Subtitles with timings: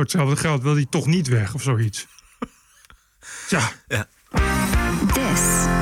[0.00, 2.06] voor hetzelfde geld wil hij toch niet weg of zoiets.
[3.48, 3.70] Ja.
[3.88, 4.06] Ja.
[5.12, 5.79] This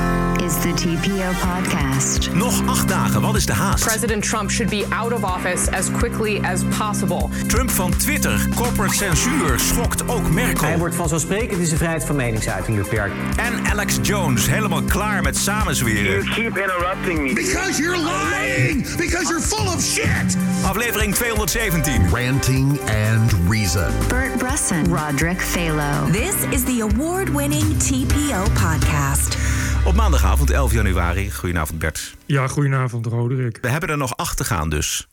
[0.49, 2.33] is the TPO podcast.
[2.33, 3.85] Nog acht dagen, wat is de haast?
[3.85, 7.29] President Trump should be out of office as quickly as possible.
[7.47, 10.67] Trump van Twitter, corporate censuur, schokt ook Merkel.
[10.67, 13.15] Hij wordt vanzelfsprekend in zijn vrijheid van meningsuiting beperkt.
[13.37, 16.23] En Alex Jones, helemaal klaar met samenzweren.
[16.23, 17.33] You keep interrupting me.
[17.33, 18.95] Because you're lying!
[18.97, 20.37] Because you're full of shit!
[20.63, 22.09] Aflevering 217.
[22.13, 23.91] Ranting and Reason.
[24.07, 26.11] Bert Bresson, Roderick Phalo.
[26.11, 29.58] This is the award winning TPO podcast.
[29.85, 31.31] Op maandagavond 11 januari.
[31.31, 32.15] Goedenavond Bert.
[32.25, 33.57] Ja, goedenavond Roderick.
[33.61, 35.07] We hebben er nog acht te gaan dus.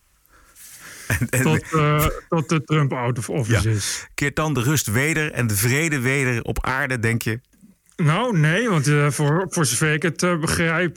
[1.43, 3.75] Tot, eh, tot de Trump out of office ja.
[3.75, 4.07] is.
[4.15, 7.41] keert dan de rust weder en de vrede weder op aarde, denk je?
[7.97, 10.95] Nou, nee, want eh, voor, voor zover ik het eh, begrijp...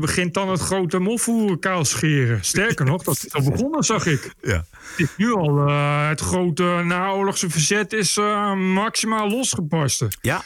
[0.00, 2.44] begint dan het grote mofvoer kaal scheren.
[2.44, 4.32] Sterker nog, dat is al begonnen, zag ik.
[4.42, 4.64] Ja.
[4.80, 5.68] Het is nu al
[6.08, 8.16] het grote naoorlogse verzet is
[8.56, 10.08] maximaal losgebarsten.
[10.20, 10.42] Ja.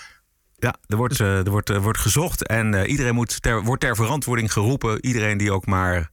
[0.67, 3.81] Ja, er wordt, eh, er wordt, er wordt gezocht en eh, iedereen moet ter, wordt
[3.81, 5.07] ter verantwoording geroepen.
[5.07, 6.11] Iedereen die ook maar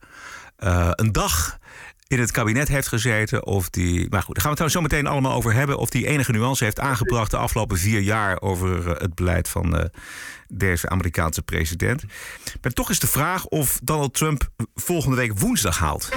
[0.57, 1.59] eh, een dag
[2.13, 3.45] in het kabinet heeft gezeten.
[3.45, 5.77] Of die, maar goed, daar gaan we het trouwens zo meteen allemaal over hebben.
[5.77, 9.77] Of die enige nuance heeft aangebracht de afgelopen vier jaar over eh, het beleid van
[9.77, 9.85] eh,
[10.53, 12.03] deze Amerikaanse president.
[12.61, 16.09] Maar toch is de vraag of Donald Trump volgende week woensdag haalt.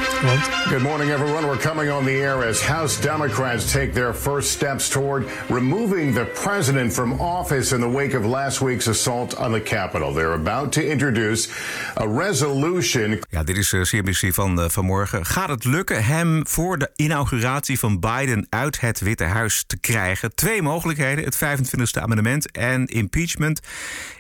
[0.69, 1.47] Good morning, everyone.
[1.47, 6.25] We're coming on the air as House Democrats take their first steps toward removing the
[6.43, 10.13] president from office in the wake of last week's assault on the Capitol.
[10.13, 11.49] They're about to introduce
[11.95, 15.27] a resolution Ja, dit is eh, CNBC van eh, vanmorgen.
[15.27, 20.35] Gaat het lukken hem voor de inauguratie van Biden uit het Witte Huis te krijgen?
[20.35, 23.61] Twee mogelijkheden: het 25e amendement en impeachment.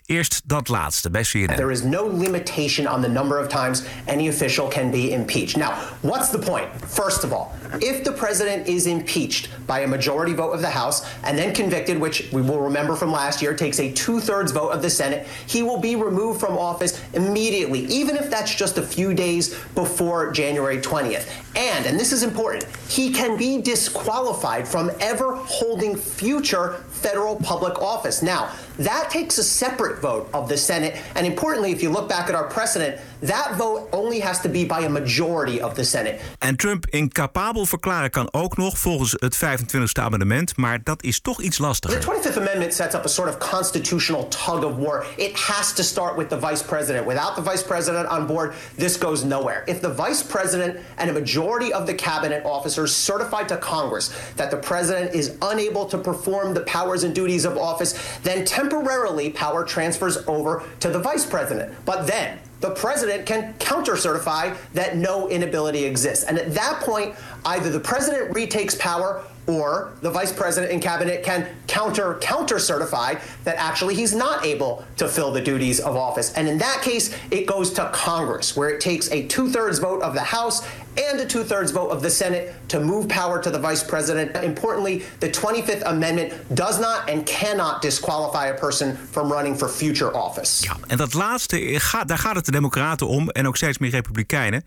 [0.07, 1.57] Eerst dat laatste bij CNN.
[1.57, 5.57] There is no limitation on the number of times any official can be impeached.
[5.57, 6.69] Now, what's the point?
[6.87, 11.05] First of all, if the president is impeached by a majority vote of the House
[11.23, 14.71] and then convicted, which we will remember from last year takes a two thirds vote
[14.73, 18.83] of the Senate, he will be removed from office immediately, even if that's just a
[18.83, 21.27] few days before January 20th.
[21.57, 27.81] And, and this is important, he can be disqualified from ever holding future federal public
[27.81, 28.23] office.
[28.23, 30.95] Now, that takes a separate vote of the Senate.
[31.15, 34.65] And importantly, if you look back at our precedent, that vote only has to be
[34.67, 36.21] by a majority of the Senate.
[36.39, 41.41] En Trump incapabel verklaren kan ook nog volgens het 25e amendement, maar dat is toch
[41.41, 42.01] iets lastiger.
[42.01, 45.07] The 25th Amendment sets up a sort of constitutional tug of war.
[45.17, 47.07] It has to start with the vice president.
[47.07, 49.63] Without the vice president on board, this goes nowhere.
[49.67, 54.51] If the vice president and a majority of the cabinet officers certify to Congress that
[54.51, 59.65] the president is unable to perform the powers and duties of office, then temporarily power
[59.65, 61.73] transfers over to the vice president.
[61.85, 66.25] But then the president can counter certify that no inability exists.
[66.25, 67.15] And at that point,
[67.45, 73.15] either the president retakes power or the vice president and cabinet can counter counter certify
[73.45, 76.33] that actually he's not able to fill the duties of office.
[76.35, 80.03] And in that case, it goes to Congress, where it takes a two thirds vote
[80.03, 83.51] of the House and a two thirds vote of the Senate to move power to
[83.51, 84.37] the vice president.
[84.37, 90.15] Importantly, the 25th Amendment does not and cannot disqualify a person from running for future
[90.15, 90.65] office.
[90.65, 93.91] Ja, en dat laatste, eh, daar gaat het de Democraten om en ook steeds meer
[93.91, 94.65] Republikeinen.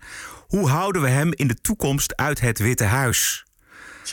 [0.48, 3.44] Hoe houden we hem in de toekomst uit het Witte Huis?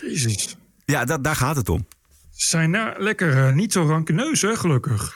[0.01, 0.55] Jezus.
[0.85, 1.87] Ja, dat, daar gaat het om.
[2.37, 5.15] Ze zijn nou lekker eh, niet zo rankeneus, hè, gelukkig.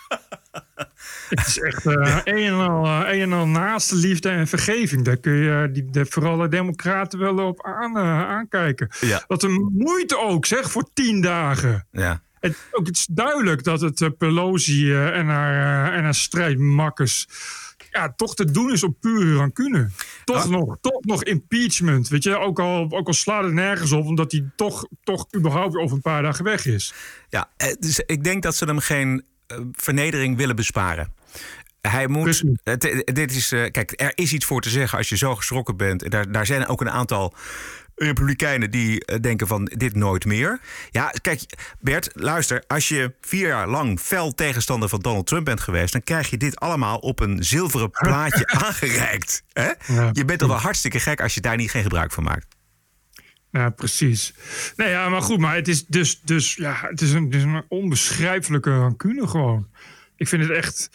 [1.29, 5.05] het is echt eh, een, en al, eh, een en al naaste liefde en vergeving.
[5.05, 8.89] Daar kun je die, de, vooral de democraten wel op aan, aankijken.
[8.99, 9.23] Ja.
[9.27, 11.87] Wat een moeite ook, zeg, voor tien dagen.
[11.91, 12.21] Ja.
[12.39, 17.27] Het, ook, het is duidelijk dat het Pelosi en, haar, en haar strijdmakkers...
[17.91, 19.89] Ja, toch te doen is op pure rancune.
[20.25, 20.49] Toch, Ah.
[20.49, 22.07] nog, toch nog impeachment.
[22.07, 25.75] Weet je, ook al, ook al slaat het nergens op, omdat hij toch, toch überhaupt
[25.75, 26.93] over een paar dagen weg is.
[27.29, 31.13] Ja, eh, dus ik denk dat ze hem geen eh, vernedering willen besparen.
[31.81, 32.43] Hij moet.
[32.63, 35.77] Het, eh, dit is, kijk, er is iets voor te zeggen als je zo geschrokken
[35.77, 36.11] bent.
[36.11, 37.33] Daar, daar zijn ook een aantal
[38.05, 40.59] Republikeinen die eh, denken van dit nooit meer.
[40.89, 41.41] Ja, kijk,
[41.79, 42.63] Bert, luister.
[42.67, 46.37] Als je vier jaar lang fel tegenstander van Donald Trump bent geweest, dan krijg je
[46.37, 49.43] dit allemaal op een zilveren plaatje aangereikt.
[49.53, 49.71] Hè?
[49.87, 50.09] Ja.
[50.11, 52.47] Je bent toch wel hartstikke gek als je daar niet geen gebruik van maakt.
[53.51, 54.33] Ja, precies.
[54.75, 57.43] Nee, ja, maar goed, maar het is dus, dus ja, het is een, het is
[57.43, 59.69] een onbeschrijfelijke rancune gewoon.
[60.15, 60.89] Ik vind het echt.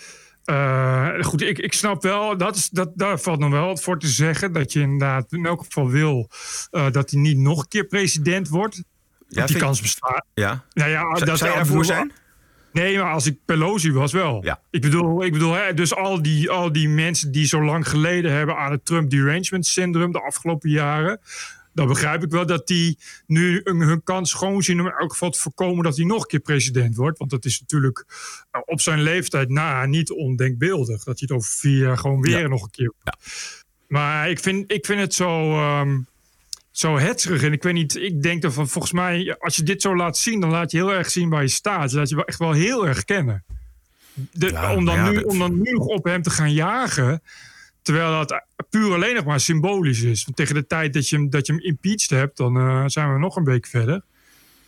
[0.47, 3.99] Eh, goed, ik, ik snap wel, dat is, dat, daar valt nog wel wat voor
[3.99, 4.53] te zeggen.
[4.53, 6.31] Dat je inderdaad in elk geval wil
[6.71, 8.83] eh, dat hij niet nog een keer president wordt.
[9.29, 10.25] Ja, die kans bestaat.
[10.35, 10.65] Ja.
[10.73, 12.13] Nou ja, dat zou je bedoel- zijn?
[12.73, 14.45] Nee, maar als ik Pelosi was wel.
[14.45, 14.61] Ja.
[14.71, 18.33] Ik bedoel, ik bedoel hè, dus al die, al die mensen die zo lang geleden
[18.33, 21.21] hebben aan het Trump derangement syndroom de afgelopen jaren.
[21.77, 25.31] Dan begrijp ik wel dat die nu hun kans schoon zien om in elk geval
[25.31, 27.19] te voorkomen dat hij nog een keer president wordt.
[27.19, 28.05] Want dat is natuurlijk
[28.51, 30.97] eh, op zijn leeftijd na niet ondenkbeeldig.
[31.05, 32.49] Dat hij het over vier jaar gewoon weer Ja.
[32.49, 32.93] nog een keer.
[33.87, 35.53] Maar ik vind, ik vind het zo.
[35.53, 35.99] ehm,
[36.71, 37.43] zo hetzerig.
[37.43, 40.19] En ik weet niet, ik denk dat van volgens mij, als je dit zo laat
[40.19, 41.91] zien, dan laat je heel erg zien waar je staat.
[41.91, 43.45] Je laat je wel echt wel heel erg kennen.
[44.15, 46.53] De, Ja, om, dan ja, nu, dat- om dan nu nog op hem te gaan
[46.53, 47.23] jagen.
[47.87, 50.25] Terwijl dat puur alleen nog maar symbolisch is.
[50.25, 53.13] Want tegen de tijd dat je hem, dat je hem impeached hebt, dan eh, zijn
[53.13, 54.03] we nog een week verder.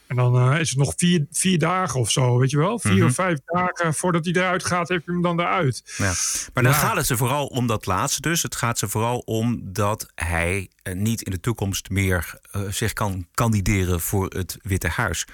[0.06, 2.78] En dan eh, is het nog vier, vier dagen of zo, weet je wel?
[2.78, 3.04] Vier Mhm.
[3.06, 5.82] of vijf dagen voordat hij eruit gaat, heb je hem dan eruit.
[5.96, 6.12] Ja.
[6.54, 6.78] Maar dan Ja.
[6.78, 8.42] gaat het ze vooral om dat laatste dus.
[8.42, 13.26] Het gaat ze vooral om dat hij niet in de toekomst meer eh, zich kan
[13.34, 15.26] kandideren voor het Witte Huis.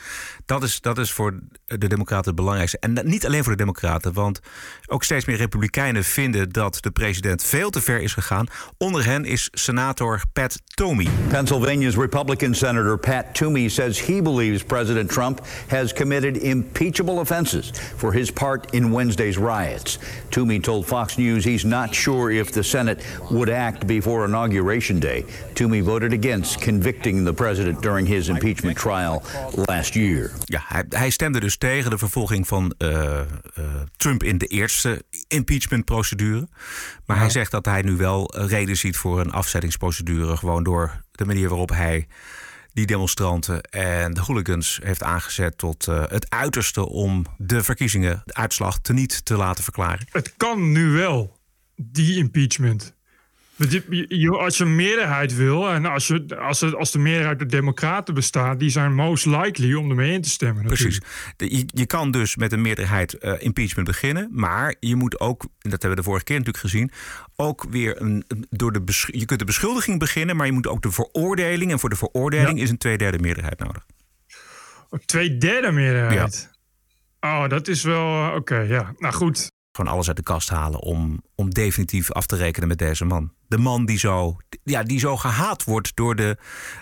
[0.46, 2.78] Dat is, dat is voor de Democraten het belangrijkste.
[2.78, 4.40] En niet alleen voor de Democraten, want
[4.86, 8.46] ook steeds meer Republikeinen vinden dat de president veel te ver is gegaan.
[8.78, 11.08] Onder hen is senator Pat Toomey.
[11.28, 18.12] Pennsylvania's Republican Senator Pat Toomey says he believes President Trump has committed impeachable offenses for
[18.12, 19.98] his part in Wednesday's riots.
[20.30, 22.98] Toomey told Fox News he's not sure if the Senate
[23.30, 25.24] would act before Inauguration Day.
[25.52, 29.23] Toomey voted against convicting the president during his impeachment trial
[29.55, 30.31] last year.
[30.44, 33.26] Ja, hij, hij stemde dus tegen de vervolging van eh, eh,
[33.96, 36.49] Trump in de eerste impeachmentprocedure.
[37.06, 40.37] Maar hij zegt dat hij nu wel reden ziet voor een afzettingsprocedure.
[40.37, 42.06] Gewoon door de manier waarop hij
[42.75, 48.35] die demonstranten en de hooligans heeft aangezet tot eh, het uiterste om de verkiezingen, de
[48.35, 50.06] uitslag, teniet te laten verklaren.
[50.11, 51.38] Het kan nu wel,
[51.76, 52.94] die impeachment.
[53.58, 58.14] Als je een meerderheid wil en als, je, als, het, als de meerderheid uit democraten
[58.14, 60.64] bestaat, die zijn most likely om ermee in te stemmen.
[60.64, 60.84] Precies.
[61.00, 61.34] natuurlijk.
[61.36, 64.28] De- je, je kan dus met een meerderheid eh, impeachment beginnen.
[64.32, 66.90] Maar je moet ook, en dat hebben we de vorige keer natuurlijk gezien,
[67.36, 70.82] ook weer een, een- door de je kunt de beschuldiging beginnen, maar je moet ook
[70.82, 71.70] de veroordeling.
[71.72, 73.86] En voor de veroordeling is een tweederde meerderheid nodig.
[75.04, 76.50] Twee derde meerderheid.
[77.20, 78.28] Oh, dat is wel.
[78.28, 78.94] eh, Oké, ja.
[78.98, 79.52] Nou goed.
[79.76, 83.32] Gewoon alles uit de kast halen om, om definitief af te rekenen met deze man.
[83.47, 86.37] De man die zo, ja, die zo gehaat wordt door de,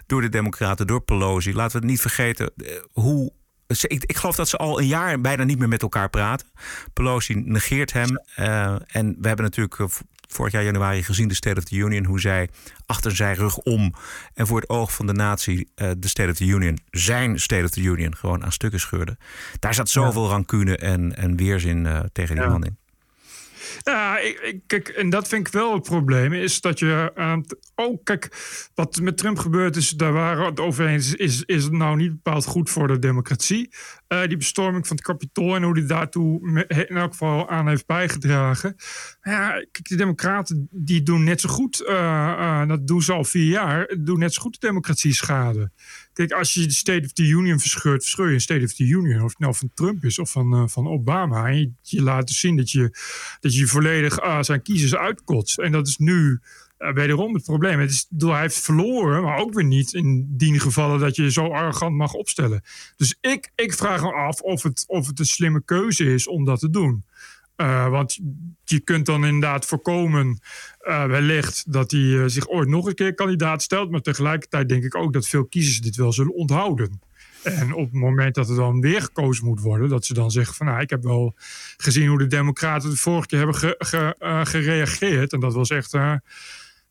[0.07, 1.55] door de Democraten, door Pelosi.
[1.55, 3.33] Laten we het niet vergeten eh, hoe.
[3.69, 6.47] ze- Ik, ik geloof dat ze al een jaar bijna niet meer met elkaar praten.
[6.93, 8.19] Pelosi negeert hem.
[8.35, 9.87] eh, en we hebben natuurlijk eh,
[10.29, 12.05] vorig jaar januari gezien de State of the Union.
[12.05, 12.49] Hoe zij
[12.87, 13.95] achter zijn rug om
[14.35, 17.71] en voor het oog van de natie de State of the Union, zijn State of
[17.71, 19.17] the Union, gewoon aan stukken scheurde.
[19.59, 22.51] Daar zat zoveel rancune en, en weerzin tegen die Ja.
[22.51, 22.81] man in.
[23.81, 24.19] Ja,
[24.67, 26.33] kijk, en dat vind ik wel het probleem.
[26.33, 27.13] Is dat je.
[27.15, 28.29] eh, t- oh, kijk,
[28.75, 31.15] wat met Trump gebeurd is, daar waren het over eens.
[31.15, 33.75] Is, is nou niet bepaald goed voor de democratie?
[34.07, 37.87] Eh, die bestorming van het kapitool en hoe die daartoe in elk geval aan heeft
[37.87, 38.75] bijgedragen.
[39.23, 41.81] Ja, kijk, de Democraten die doen net zo goed.
[41.81, 42.31] eh,
[42.61, 43.95] eh, dat doen ze al vier jaar.
[43.99, 45.71] Doen net zo goed de democratie schade.
[46.13, 48.85] Kijk, als je de State of the Union verscheurt, verscheur je een State of the
[48.85, 49.23] Union.
[49.23, 51.47] Of het nou van Trump is of van, eh, van Obama.
[51.47, 52.97] Je, je laat dus zien dat je,
[53.41, 55.59] dat je volledig ah, zijn kiezers uitkotst.
[55.59, 56.41] En dat is nu
[56.77, 57.81] eh, wederom het probleem.
[57.81, 61.47] Het is, hij heeft verloren, maar ook weer niet in die gevallen dat je zo
[61.47, 62.63] arrogant mag opstellen.
[62.97, 66.45] Dus ik, ik vraag me af of het, of het een slimme keuze is om
[66.45, 67.05] dat te doen.
[67.63, 68.19] Eh, want
[68.65, 70.41] je kunt dan inderdaad voorkomen,
[70.81, 73.91] eh, wellicht, dat hij eh, zich ooit nog een keer kandidaat stelt.
[73.91, 77.01] Maar tegelijkertijd denk ik ook dat veel kiezers dit wel zullen onthouden.
[77.43, 80.55] En op het moment dat er dan weer gekozen moet worden, dat ze dan zeggen
[80.55, 81.35] van nou, ik heb wel
[81.77, 85.33] gezien hoe de Democraten de vorige keer hebben ge- ge- gereageerd.
[85.33, 85.93] En dat was echt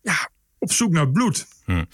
[0.02, 1.46] ja, op zoek naar bloed.
[1.64, 1.84] Hm.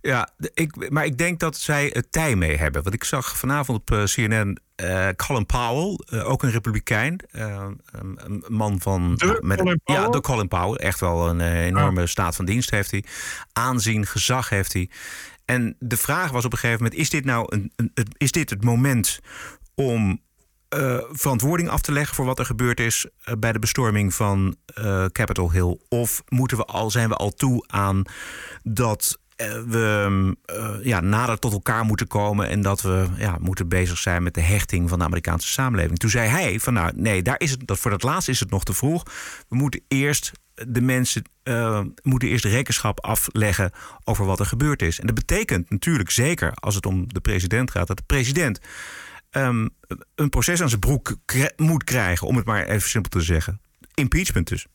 [0.00, 2.82] Ja, ik, maar ik denk dat zij het tij mee hebben.
[2.82, 7.20] Want ik zag vanavond op eh, CNN eh, Colin Powell, eh, ook een republikein.
[7.30, 9.14] een, man van...
[9.14, 10.74] De met, Colin Ja, de Colin Powell.
[10.76, 13.04] Echt wel een eh, enorme staat van dienst heeft hij.
[13.52, 14.90] Aanzien, gezag heeft hij.
[15.44, 17.00] En de vraag was op een gegeven moment...
[17.00, 17.72] is dit nou een-
[18.16, 19.20] is dit het moment
[19.74, 20.20] om
[20.72, 24.56] eh, verantwoording af te leggen voor wat er gebeurd is eh, bij de bestorming van
[24.66, 25.78] eh, Capitol Hill?
[25.88, 28.02] Of moeten we al, zijn we al toe aan
[28.62, 29.18] dat
[29.66, 30.36] we mm,
[30.82, 34.40] ja, nader tot elkaar moeten komen en dat we ja, moeten bezig zijn met de
[34.40, 35.98] hechting van de Amerikaanse samenleving?
[35.98, 38.50] Toen zei hij van nou nee, daar is het, dat, voor dat laatste is het
[38.50, 39.02] nog te vroeg.
[39.48, 41.22] We moeten eerst de mensen
[42.02, 43.70] moeten eerst rekenschap afleggen
[44.04, 45.00] over wat er gebeurd is.
[45.00, 48.60] En dat betekent natuurlijk zeker als het om de president gaat, dat de president
[49.32, 49.68] ehm,
[50.14, 51.16] een proces aan zijn broek
[51.56, 53.60] moet krijgen, om het maar even simpel te zeggen.
[53.94, 54.66] Impeachment dus.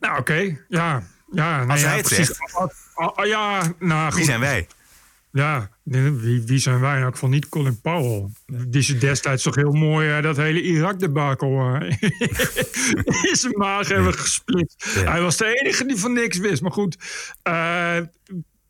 [0.00, 0.58] Nou, oké.
[0.68, 1.02] Ja.
[1.30, 2.26] Ja, nee, Als ja, hij het precies.
[2.26, 2.56] zegt.
[2.94, 4.66] Ah, ja, nou, Wie zijn wij?
[5.32, 6.96] Ja, wie, wie zijn wij?
[6.96, 8.28] In elk geval niet Colin Powell.
[8.46, 11.90] Die is destijds toch heel mooi eh, dat hele Irak-debakel eh,
[13.30, 14.74] in zijn maag hebben gesplit.
[14.94, 15.10] Ja.
[15.10, 16.62] Hij was de enige die van niks wist.
[16.62, 16.96] Maar goed,
[17.42, 17.96] eh,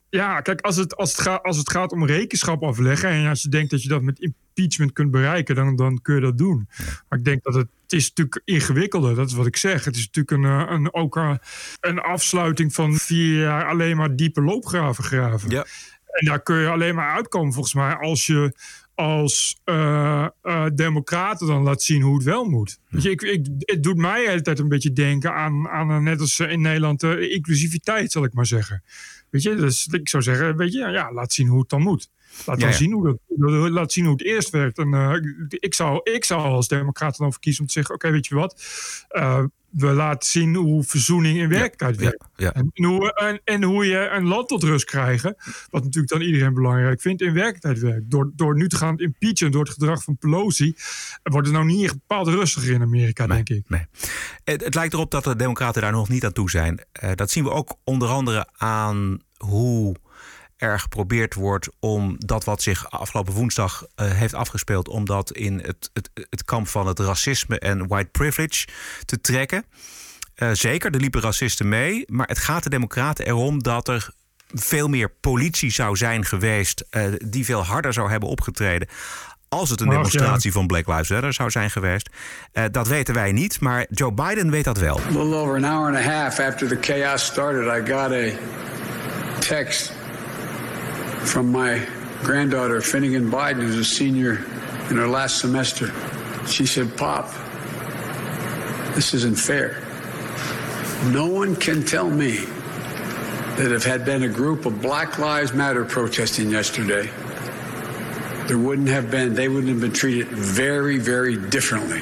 [0.09, 3.09] ja, kijk, als het, als, het gaat, als het gaat om rekenschap afleggen.
[3.09, 5.55] en als je denkt dat je dat met impeachment kunt bereiken.
[5.55, 6.67] dan, dan kun je dat doen.
[7.09, 9.15] Maar ik denk dat het, het is natuurlijk ingewikkelder.
[9.15, 9.85] Dat is wat ik zeg.
[9.85, 11.39] Het is natuurlijk een, eh, een, ook een,
[11.79, 15.49] een afsluiting van vier jaar alleen maar diepe loopgraven graven.
[15.49, 15.65] Ja.
[16.09, 18.53] En daar kun je alleen maar uitkomen, volgens mij, als je
[18.99, 22.79] als eh, eh, democraten dan laat zien hoe het wel moet.
[22.89, 26.19] Ik, ik, het doet mij de hele tijd een beetje denken aan, aan eh, net
[26.19, 28.83] als in Nederland, uh, inclusiviteit, zal ik maar zeggen.
[29.29, 32.09] Weet je, dus ik zou zeggen, weet je, ja, laat zien hoe het dan moet.
[32.45, 32.71] Laat, Ja.
[32.71, 34.77] Zien hoe dat, laat zien hoe het eerst werkt.
[34.77, 35.13] En, eh,
[35.49, 38.35] ik, zou, ik zou als democraat dan voor kiezen om te zeggen, oké, weet je
[38.35, 38.61] wat,
[39.09, 42.23] Eh, we laten zien hoe verzoening in werkelijkheid werkt.
[42.35, 42.53] ja.
[42.53, 45.35] En, hoe, en, en hoe je een land tot rust krijgen,
[45.69, 48.11] wat natuurlijk dan iedereen belangrijk vindt, in werkelijkheid werkt.
[48.11, 50.73] Door, door nu te gaan impeachen door het gedrag van Pelosi,
[51.23, 53.69] wordt het nou niet echt bepaald rustiger in Amerika, denk ik.
[53.69, 53.85] Nee.
[54.43, 56.85] Het, het lijkt erop dat de Democraten daar nog niet aan toe zijn.
[56.91, 59.95] Eh, dat zien we ook onder andere aan hoe
[60.59, 65.59] er geprobeerd wordt om dat wat zich afgelopen woensdag eh, heeft afgespeeld, om dat in
[65.59, 68.67] het, het, het kamp van het racisme en white privilege
[69.05, 69.65] te trekken.
[70.35, 74.09] Eh, zeker, er liepen racisten mee, maar het gaat de Democraten erom dat er
[74.53, 78.87] veel meer politie zou zijn geweest, eh, die veel harder zou hebben opgetreden.
[79.49, 82.09] Als het een demonstratie van Black Lives Matter zou zijn geweest.
[82.51, 84.99] Eh, dat weten wij niet, maar Joe Biden weet dat wel.
[84.99, 88.31] A little over an hour and a half after the chaos started, I got a
[89.39, 89.98] text
[91.25, 91.85] from my
[92.23, 94.37] granddaughter, Finnegan Biden, who's a senior
[94.89, 95.91] in her last semester.
[96.47, 97.29] She said, Pop,
[98.95, 99.81] this isn't fair.
[101.11, 102.39] No one can tell me
[103.57, 107.09] that if had been a group of Black Lives Matter protesting yesterday,
[108.47, 112.01] there wouldn't have been, they wouldn't have been treated very, very differently.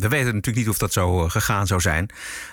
[0.00, 2.08] We weten natuurlijk niet of dat zo eh, gegaan zou zijn.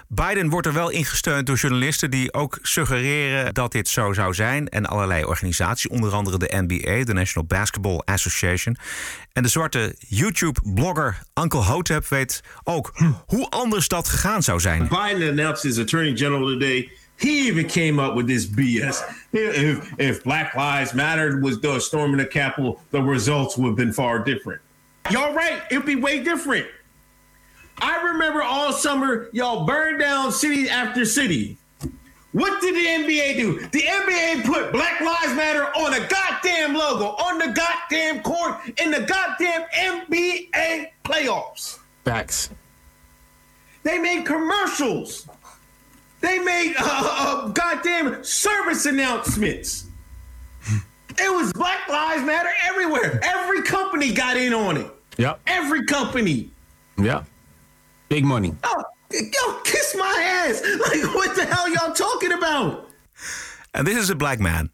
[0.09, 4.69] Biden wordt er wel ingesteund door journalisten die ook suggereren dat dit zo zou zijn.
[4.69, 8.77] En allerlei organisaties, onder andere de NBA, de National Basketball Association.
[9.33, 12.93] En de zwarte YouTube-blogger Uncle Hotep weet ook
[13.25, 14.87] hoe anders dat gegaan zou zijn.
[14.87, 16.89] Biden announced his attorney general today.
[17.15, 19.03] He even came up with this BS.
[19.31, 23.93] If, if Black Lives Matter was the storming the Capitol, the results would have been
[23.93, 24.61] far different.
[25.09, 26.65] Y'all right, it'd be way different.
[27.79, 31.57] I remember all summer, y'all burned down city after city.
[32.31, 33.59] What did the NBA do?
[33.69, 38.91] The NBA put Black Lives Matter on a goddamn logo, on the goddamn court, in
[38.91, 41.79] the goddamn NBA playoffs.
[42.03, 42.49] Facts.
[43.83, 45.27] They made commercials.
[46.19, 49.87] They made uh, uh, goddamn service announcements.
[51.17, 53.19] it was Black Lives Matter everywhere.
[53.23, 54.91] Every company got in on it.
[55.17, 55.39] Yep.
[55.47, 56.51] Every company.
[56.97, 57.23] Yeah.
[58.07, 58.53] Big money.
[58.61, 60.61] Oh, yo, kiss my ass.
[60.91, 62.79] Like, what the hell y'all talking about?
[63.71, 64.69] En dit is a black man.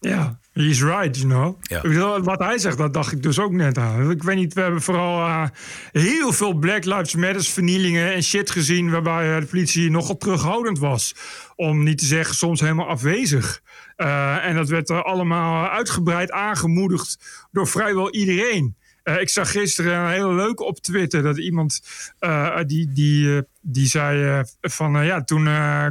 [0.00, 1.58] Ja, he's right, you know.
[1.60, 1.80] Ja.
[1.80, 4.10] Bedoel, wat hij zegt, dat dacht ik dus ook net aan.
[4.10, 5.44] Ik weet niet, we hebben vooral eh,
[5.92, 8.90] heel veel Black Lives Matters vernielingen en shit gezien...
[8.90, 11.14] waarbij eh, de politie nogal terughoudend was.
[11.56, 13.62] Om niet te zeggen soms helemaal afwezig.
[13.96, 17.18] Eh, en dat werd er allemaal uitgebreid aangemoedigd
[17.52, 18.76] door vrijwel iedereen.
[19.04, 21.82] Eh, ik zag gisteren een hele leuke op Twitter dat iemand
[22.18, 25.48] eh, die, die, eh, die zei van ja, toen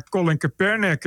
[0.10, 1.04] Colin Kaepernick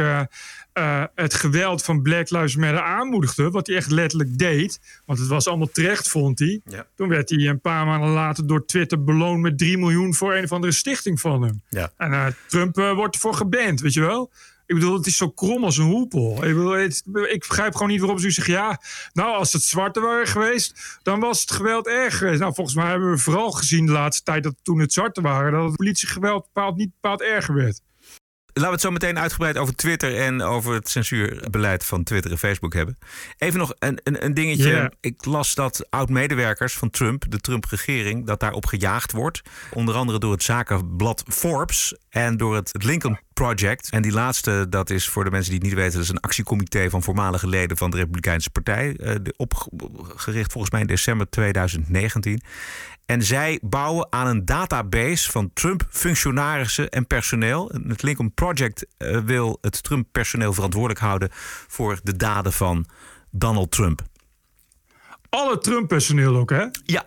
[1.15, 5.47] het geweld van Black Lives Matter aanmoedigde, wat hij echt letterlijk deed, want het was
[5.47, 6.61] allemaal terecht, vond hij.
[6.65, 6.87] Ja.
[6.95, 10.45] Toen werd hij een paar maanden later door Twitter beloond met 3 miljoen voor een
[10.45, 11.63] of andere stichting van hem.
[11.69, 11.93] Ja.
[11.97, 14.31] En Trump wordt ervoor geband, weet je wel?
[14.67, 16.33] Ik bedoel, het is zo krom als een hoepel.
[16.35, 18.55] Ik, bedoel, het- ik begrijp gewoon niet waarom ze zeggen...
[18.55, 18.81] ja,
[19.13, 20.99] nou, als het zwarte waren geweest...
[21.03, 22.41] dan was het geweld erg geweest.
[22.41, 24.43] Nou, volgens mij hebben we vooral gezien de laatste tijd...
[24.43, 25.53] dat toen het zwarte waren...
[25.53, 27.81] dat het politiegeweld bepaald niet bepaald erger werd.
[28.47, 32.39] Laten we het zo meteen uitgebreid over Twitter en over het censuurbeleid van Twitter en
[32.39, 32.99] Facebook hebben.
[33.39, 34.93] Even nog een, een, een dingetje.
[35.01, 39.43] Ik las dat oud-medewerkers van Trump, de Trump-regering, dat daarop gejaagd wordt.
[39.73, 43.91] Onder andere door het zakenblad Forbes en door het Lincoln Project.
[43.91, 46.21] En die laatste, dat is voor de mensen die het niet weten, dat is een
[46.21, 48.93] actiecomité van voormalige leden van de Republikeinse Partij.
[48.93, 52.41] de- Opgericht volgens mij in december 2019.
[53.07, 57.71] En zij bouwen aan een database van Trump-functionarissen en personeel.
[57.89, 61.29] Het Lincoln Project eh, wil het Trump-personeel verantwoordelijk houden
[61.67, 62.87] voor de daden van
[63.31, 64.03] Donald Trump.
[65.29, 66.65] Alle Trump-personeel ook, hè?
[66.85, 67.05] Ja.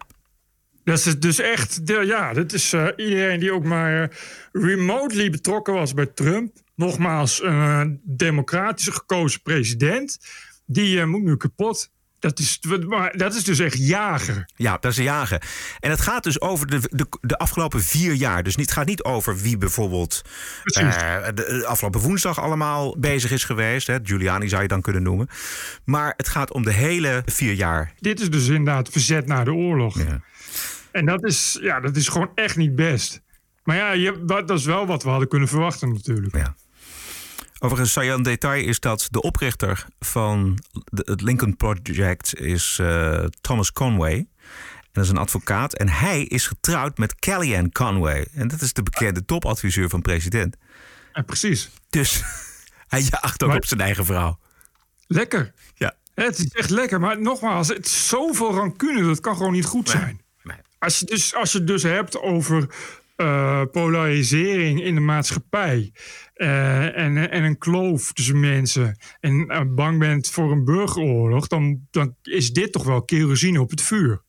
[0.89, 4.17] Dat is dus echt, de- ja, dat is eh, iedereen die ook maar
[4.51, 6.55] remotely betrokken was bij Trump.
[6.75, 10.19] Nogmaals, een eh, democratisch gekozen president.
[10.65, 11.89] Die eh, moet nu kapot.
[12.19, 14.51] Dat is, maar dat is dus echt jagen.
[14.55, 15.39] Ja, dat is jagen.
[15.79, 18.43] En het gaat dus over de, de, de afgelopen vier jaar.
[18.43, 20.21] Dus niet, het gaat niet over wie bijvoorbeeld
[20.81, 23.87] uh, de, afgelopen woensdag allemaal bezig is geweest.
[23.87, 23.97] Hè.
[24.03, 25.27] Giuliani zou je dan kunnen noemen.
[25.83, 27.93] Maar het gaat om de hele vier jaar.
[27.99, 29.97] Dit is dus inderdaad verzet na de oorlog.
[29.97, 30.21] Ja.
[30.91, 33.21] En dat is, ja, dat is gewoon echt niet best.
[33.63, 36.35] Maar ja, je, dat is wel wat we hadden kunnen verwachten natuurlijk.
[36.35, 36.55] Ja.
[37.59, 40.59] Overigens, een detail is dat de oprichter van
[40.93, 44.15] het Lincoln Project is uh, Thomas Conway.
[44.15, 44.27] En
[44.91, 45.73] dat is een advocaat.
[45.73, 48.27] En hij is getrouwd met Kellyanne Conway.
[48.33, 50.57] En dat is de bekende topadviseur van president.
[51.11, 51.69] En precies.
[51.89, 52.23] Dus
[52.87, 54.39] hij jaagt ook maar, op zijn eigen vrouw.
[55.07, 55.53] Lekker.
[55.73, 55.95] Ja.
[56.13, 56.99] Het is echt lekker.
[56.99, 59.05] Maar nogmaals, het is zoveel rancune.
[59.05, 60.21] Dat kan gewoon niet goed zijn.
[60.79, 62.69] Als, je dus, als je het dus hebt over
[63.17, 65.91] uh, polarisering in de maatschappij.
[66.35, 68.97] Uh, en, en een kloof tussen mensen.
[69.19, 71.47] En uh, bang bent voor een burgeroorlog.
[71.47, 74.21] Dan, dan is dit toch wel kerosine op het vuur.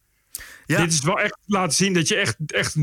[0.66, 0.82] Ja.
[0.82, 2.76] Dit is wel echt laten zien dat je echt, echt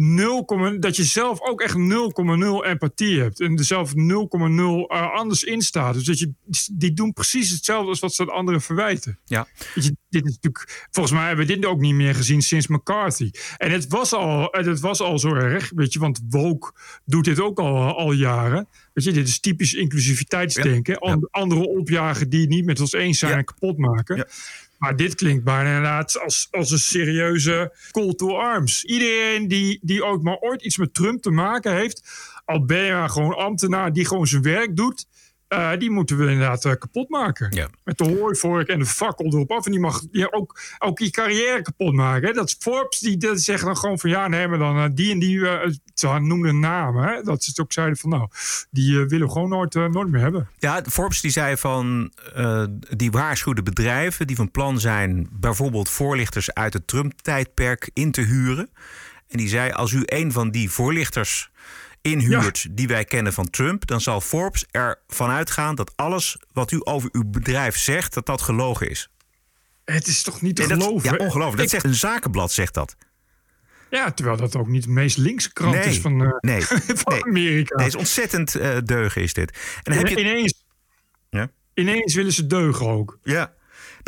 [0.00, 0.44] 0,
[0.80, 3.40] dat je zelf ook echt 0,0 empathie hebt.
[3.40, 5.94] En er zelf 0,0 uh, anders in staat.
[5.94, 6.32] Dus dat je,
[6.72, 9.18] die doen precies hetzelfde als wat ze anderen verwijten.
[9.24, 9.46] Ja.
[9.74, 13.30] Je, dit is natuurlijk, volgens mij hebben we dit ook niet meer gezien sinds McCarthy.
[13.56, 16.72] En het was al, het was al zo erg, weet je, want Woke
[17.04, 18.68] doet dit ook al, al jaren.
[18.92, 20.96] Weet je, dit is typisch inclusiviteitsdenken.
[21.00, 21.10] Ja.
[21.10, 21.18] Ja.
[21.30, 24.26] Anderen opjagen die het niet met ons eens zijn en kapot maken.
[24.78, 28.84] Maar dit klinkt bijna inderdaad als, als een serieuze call to arms.
[28.84, 32.02] Iedereen die, die ook maar ooit iets met Trump te maken heeft,
[32.44, 32.64] al
[33.10, 35.06] gewoon ambtenaar die gewoon zijn werk doet,
[35.48, 37.46] uh, die moeten we inderdaad uh, kapot maken.
[37.50, 37.68] Ja.
[37.84, 39.66] Met de hooivork en de fakkel erop af.
[39.66, 42.28] En die mag ja, ook, ook je carrière kapot maken.
[42.28, 42.34] Hè?
[42.34, 45.12] Dat is Forbes, die dat zeggen dan gewoon van ja, nee, maar dan uh, die
[45.12, 45.40] en die,
[45.94, 47.04] ze noemden namen.
[47.04, 47.22] Hè?
[47.22, 48.28] Dat ze ook zeiden van nou,
[48.70, 50.48] die willen we gewoon nooit, nooit meer hebben.
[50.58, 52.12] Ja, Forbes die zei van
[52.96, 58.70] die waarschuwde bedrijven die van plan zijn bijvoorbeeld voorlichters uit het Trump-tijdperk in te huren.
[59.28, 61.50] En die zei als u een van die voorlichters
[62.02, 62.68] inhuurt ja.
[62.72, 67.08] die wij kennen van Trump, dan zal Forbes ervan uitgaan dat alles wat u over
[67.12, 69.08] uw bedrijf zegt, dat dat gelogen is.
[69.84, 71.10] Het is toch niet te dat, geloven?
[71.10, 71.58] Ja, ongelooflijk.
[71.58, 72.96] Dat zegt een zakenblad, zegt dat.
[73.90, 76.62] Ja, terwijl dat ook niet de meest linkse krant nee, is van, uh, nee,
[77.02, 77.76] van nee, Amerika.
[77.76, 79.58] Nee, is ontzettend uh, deugen is dit.
[79.82, 80.20] En heb je...
[80.20, 80.64] ineens,
[81.30, 81.50] ja?
[81.74, 83.18] ineens willen ze deugen ook.
[83.22, 83.52] Ja,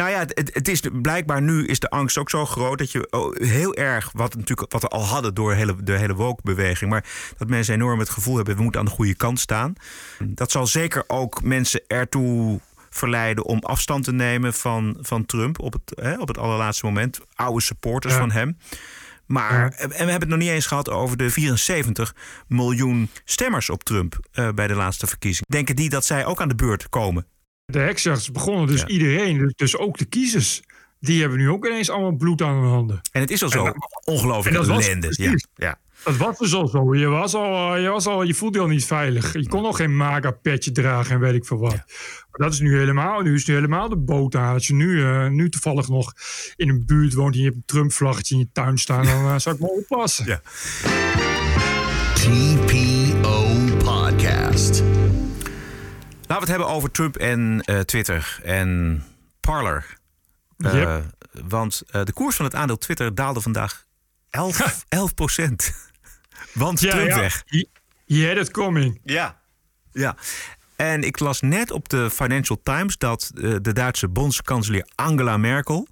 [0.00, 3.06] nou ja, het, het, is blijkbaar nu is de angst ook zo groot dat je
[3.10, 7.04] oh, heel erg wat natuurlijk wat we al hadden door hele, de hele woke-beweging, maar
[7.36, 9.74] dat mensen enorm het gevoel hebben we moeten aan de goede kant staan.
[10.18, 12.60] Dat zal zeker ook mensen ertoe
[12.90, 17.20] verleiden om afstand te nemen van, van Trump op het, hè, op het allerlaatste moment.
[17.34, 18.18] Oude supporters Ja.
[18.18, 18.58] van hem.
[19.26, 22.14] Maar, en we hebben het nog niet eens gehad over de 74
[22.48, 25.48] miljoen stemmers op Trump eh, bij de laatste verkiezing.
[25.48, 27.26] Denken die dat zij ook aan de beurt komen?
[27.70, 30.62] De heksjachts begonnen dus iedereen, dus- dus ook de kiezers.
[31.00, 33.00] Die hebben nu ook ineens allemaal bloed aan hun handen.
[33.12, 35.08] En het is al zo En ongelooflijk en dat was ellende.
[35.10, 35.78] Ja, ja.
[36.04, 36.94] Dat was dus al zo.
[36.94, 39.32] Je, was al, je, was al, je voelde je al niet veilig.
[39.32, 41.72] Je kon nog geen MAGA-petje dragen en weet ik veel wat.
[42.30, 44.54] Maar dat is nu helemaal, nu is nu helemaal de boot aan.
[44.54, 46.12] Als je nu, eh, nu toevallig nog
[46.56, 49.38] in een buurt woont en je hebt een Trump-vlaggetje in je tuin staan, dan eh,
[49.38, 50.26] zou ik maar oppassen.
[50.26, 50.40] Ja.
[56.40, 59.02] We het hebben over Trump en eh, Twitter en
[59.40, 59.98] Parler.
[60.58, 61.04] Eh, Yep.
[61.48, 63.84] Want eh, de koers van het aandeel Twitter daalde vandaag
[64.30, 65.72] 11, 11 procent.
[66.54, 67.18] Want Ja, Trump ja.
[67.18, 67.44] weg.
[68.06, 69.00] Had it coming.
[69.04, 69.40] Ja.
[69.92, 70.16] Ja.
[70.80, 75.88] En ik las net op de Financial Times dat eh, de Duitse bondskanselier Angela Merkel.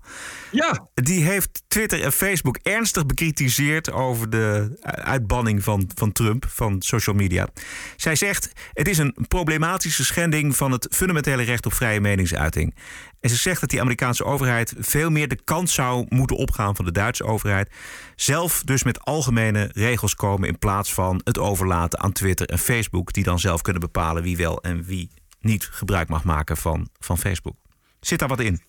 [0.51, 0.89] Ja.
[0.95, 7.17] Die heeft Twitter en Facebook ernstig bekritiseerd over de uitbanning van, van Trump van social
[7.17, 7.49] media.
[7.97, 12.75] Zij zegt: het is een problematische schending van het fundamentele recht op vrije meningsuiting.
[13.21, 16.85] En ze zegt dat die Amerikaanse overheid veel meer de kant zou moeten opgaan van
[16.85, 17.71] de Duitse overheid.
[18.17, 23.13] Zelf dus met algemene regels komen in plaats van het overlaten aan Twitter en Facebook,
[23.13, 25.11] die dan zelf kunnen bepalen wie wel en wie
[25.41, 27.57] niet gebruik mag maken van, van Facebook.
[28.01, 28.61] Zit daar wat in?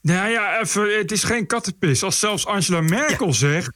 [0.00, 2.02] Nou ja, even, het is geen kattenpis.
[2.02, 3.70] Als zelfs Angela Merkel zegt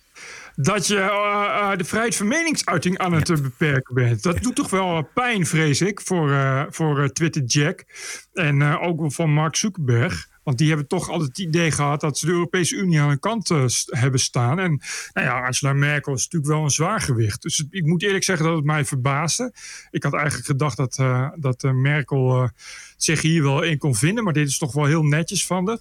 [0.56, 4.22] dat je eh, eh, de vrijheid van meningsuiting aan het eh, beperken bent.
[4.22, 7.84] Dat doet toch wel pijn, vrees ik, voor, eh, voor eh, Twitter Jack.
[8.32, 10.28] En eh, ook wel van Mark Zuckerberg.
[10.46, 13.18] Want die hebben toch altijd het idee gehad dat ze de Europese Unie aan hun
[13.18, 14.58] kant eh, hebben staan.
[14.58, 14.80] En
[15.12, 17.42] nou ja, Angela Merkel is natuurlijk wel een zwaargewicht.
[17.42, 19.52] Dus het- ik moet eerlijk zeggen dat het mij verbaasde.
[19.90, 22.50] Ik had eigenlijk gedacht dat, eh, dat eh, Merkel
[22.96, 24.24] zich hier wel in kon vinden.
[24.24, 25.78] Maar dit is toch wel heel netjes van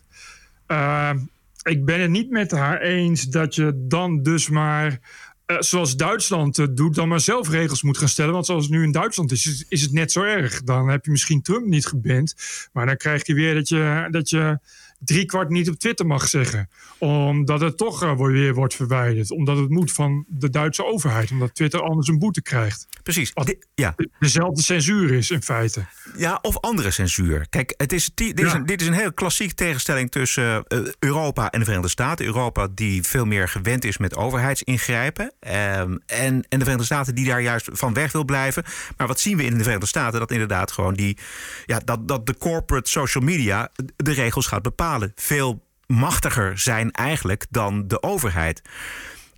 [0.65, 1.15] haar.
[1.63, 4.99] Ik ben het niet met haar eens dat je dan dus maar,
[5.45, 8.33] eh, zoals Duitsland het doet, dan maar zelf regels moet gaan stellen.
[8.33, 10.63] Want zoals het nu in Duitsland is, is, het net zo erg.
[10.63, 12.35] Dan heb je misschien Trump niet geband,
[12.73, 14.59] maar dan krijg je weer dat je, dat je
[14.99, 16.69] driekwart niet op Twitter mag zeggen.
[16.97, 19.31] Omdat het toch uh, weer wordt verwijderd.
[19.31, 21.31] Omdat het moet van de Duitse overheid.
[21.31, 22.87] Omdat Twitter anders een boete krijgt.
[23.03, 23.33] Precies.
[23.75, 23.95] Ja.
[24.19, 25.85] dezelfde censuur is in feite.
[26.17, 27.47] Ja, of andere censuur.
[27.49, 31.51] Kijk, het is, dit, is een, dit is een heel klassiek tegenstelling tussen uh, Europa
[31.51, 32.25] en de Verenigde Staten.
[32.25, 35.25] Europa die veel meer gewend is met overheidsingrijpen.
[35.25, 38.63] Um, en, en de Verenigde Staten die daar juist van weg wil blijven.
[38.97, 40.19] Maar wat zien we in de Verenigde Staten?
[40.19, 41.17] Dat inderdaad gewoon die,
[41.65, 44.84] ja, dat, dat de corporate social media de regels gaat bepalen.
[45.15, 48.61] Veel machtiger zijn eigenlijk dan de overheid.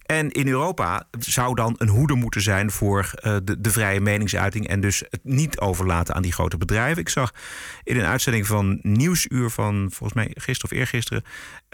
[0.08, 4.68] En in Europa zou dan een hoede moeten zijn voor uh, de, de, vrije meningsuiting.
[4.68, 7.02] En dus het niet overlaten aan die grote bedrijven.
[7.02, 7.34] Ik zag
[7.84, 11.24] in een uitzending van Nieuwsuur van volgens mij gisteren of eergisteren.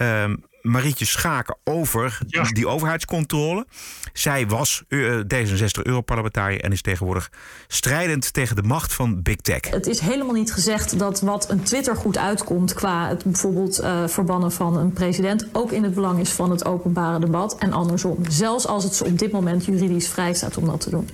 [0.04, 2.44] Um, Marietje Schaken over ja.
[2.44, 3.66] die overheidscontrole.
[4.14, 7.32] Zij was uh, D66-europarlementariër en is tegenwoordig
[7.68, 9.70] strijdend tegen de macht van Big Tech.
[9.70, 14.08] Het is helemaal niet gezegd dat wat een Twitter goed uitkomt qua het bijvoorbeeld uh,
[14.08, 18.18] verbannen van een president ook in het belang is van het openbare debat en andersom.
[18.30, 21.10] Zelfs als het op dit moment juridisch vrij staat om dat te doen.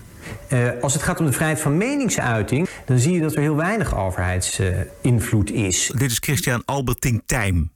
[0.49, 3.55] Uh, als het gaat om de vrijheid van meningsuiting, dan zie je dat er heel
[3.55, 5.91] weinig overheidsinvloed is.
[5.95, 7.69] Dit is Christian Albertine Tijm.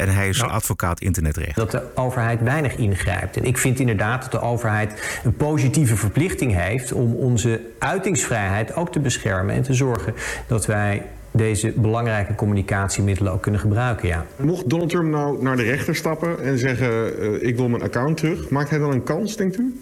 [0.00, 0.46] En hij is ja.
[0.46, 1.56] advocaat internetrecht.
[1.56, 3.36] Dat de overheid weinig ingrijpt.
[3.36, 8.92] En ik vind inderdaad dat de overheid een positieve verplichting heeft om onze uitingsvrijheid ook
[8.92, 10.14] te beschermen en te zorgen
[10.46, 14.08] dat wij deze belangrijke communicatiemiddelen ook kunnen gebruiken.
[14.08, 14.26] Ja.
[14.36, 18.16] Mocht Donald Trump nou naar de rechter stappen en zeggen: uh, Ik wil mijn account
[18.16, 19.80] terug, maakt hij dan een kans, denkt u?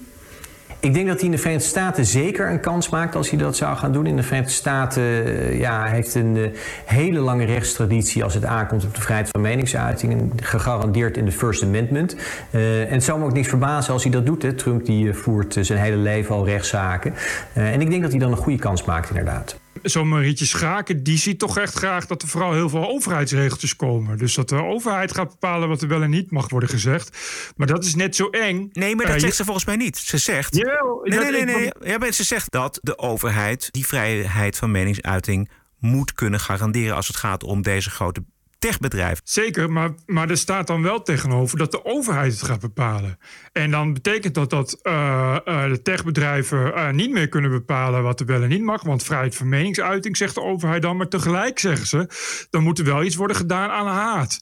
[0.80, 3.56] Ik denk dat hij in de Verenigde Staten zeker een kans maakt als hij dat
[3.56, 4.06] zou gaan doen.
[4.06, 6.48] In de Verenigde Staten uh, ja, heeft een uh,
[6.84, 10.32] hele lange rechtstraditie als het aankomt op de vrijheid van meningsuiting.
[10.42, 12.16] Gegarandeerd in de First Amendment.
[12.50, 14.58] Uh, en het zou me ook niks verbazen als hij dat doet.
[14.58, 17.14] Trump die voert zijn hele leven al rechtszaken.
[17.52, 21.18] en ik denk dat hij dan een goede kans maakt, inderdaad zo'n Marietje Schaken, die
[21.18, 24.18] ziet toch echt graag dat er vooral heel veel overheidsregeltjes komen.
[24.18, 27.18] Dus dat de overheid gaat bepalen wat er wel en niet mag worden gezegd.
[27.56, 28.68] Maar dat is net zo eng.
[28.72, 29.98] Nee, maar dat uh, zegt ze volgens mij niet.
[29.98, 30.56] Ze zegt.
[30.56, 31.54] Jawel, nee, nee, nee.
[31.54, 31.70] nee.
[31.80, 37.06] Ja, maar ze zegt dat de overheid die vrijheid van meningsuiting moet kunnen garanderen als
[37.06, 38.22] het gaat om deze grote
[38.58, 39.20] techbedrijf.
[39.24, 43.18] Zeker, maar, maar er staat dan wel tegenover dat de overheid het gaat bepalen.
[43.52, 48.20] En dan betekent dat dat uh, uh, de techbedrijven uh, niet meer kunnen bepalen wat
[48.20, 48.82] er wel en niet mag.
[48.82, 50.96] Want vrijheid van meningsuiting zegt de overheid dan.
[50.96, 52.08] Maar tegelijk zeggen ze,
[52.50, 54.40] dan moet er wel iets worden gedaan aan haat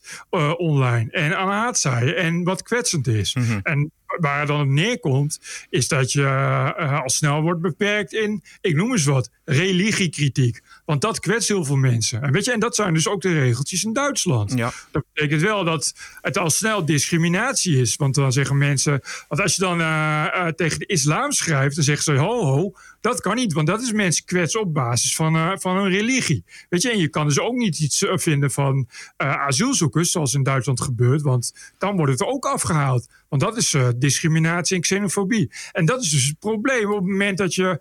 [0.57, 1.11] online.
[1.11, 2.17] En aan haatzaaien.
[2.17, 3.35] En wat kwetsend is.
[3.35, 3.61] Mm -hmm.
[3.63, 5.41] En waar het dan op neerkomt,
[5.71, 10.61] is dat je uh, al snel wordt beperkt in, ik noem eens wat, religiekritiek.
[10.85, 12.23] Want dat kwetst heel veel mensen.
[12.23, 14.53] En weet je, en dat zijn dus ook de regeltjes in Duitsland.
[14.55, 14.73] Ja.
[14.91, 17.97] Dat betekent wel dat het al snel discriminatie is.
[17.97, 21.85] Want dan zeggen mensen, want als je dan uh, uh, tegen de islam schrijft, dan
[21.85, 25.37] zeggen ze, ho ho, dat kan niet, want dat is mensen kwetsen op basis van,
[25.37, 26.45] uh, van hun religie.
[26.69, 28.89] Weet je, en je kan dus ook niet iets vinden van
[29.23, 33.09] uh, asielzoekers, zoals in Duitsland gebeurt, want dan wordt het ook afgehaald.
[33.29, 35.51] Want dat is discriminatie en xenofobie.
[35.73, 36.91] En dat is dus het probleem.
[36.93, 37.81] Op het moment dat je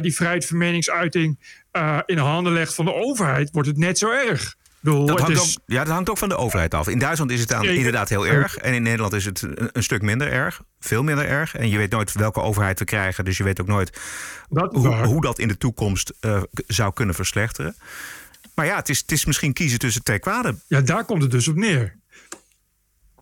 [0.00, 1.38] die vrijheid van meningsuiting
[2.06, 4.56] in handen legt van de overheid, wordt het net zo erg.
[4.86, 5.56] Bedoel, dat, hangt is...
[5.58, 6.88] ook, ja, dat hangt ook van de overheid af.
[6.88, 8.56] In Duitsland is het aan, inderdaad heel erg.
[8.56, 10.62] En in Nederland is het een, een, stuk minder erg.
[10.80, 11.54] Veel minder erg.
[11.54, 13.24] En je weet nooit welke overheid we krijgen.
[13.24, 14.00] Dus je weet ook nooit
[14.48, 17.76] dat hoe, hoe, dat in de toekomst uh, zou kunnen verslechteren.
[18.54, 20.62] Maar ja, het is, het is misschien kiezen tussen twee kwaden.
[20.66, 21.96] Ja, daar komt het dus op neer.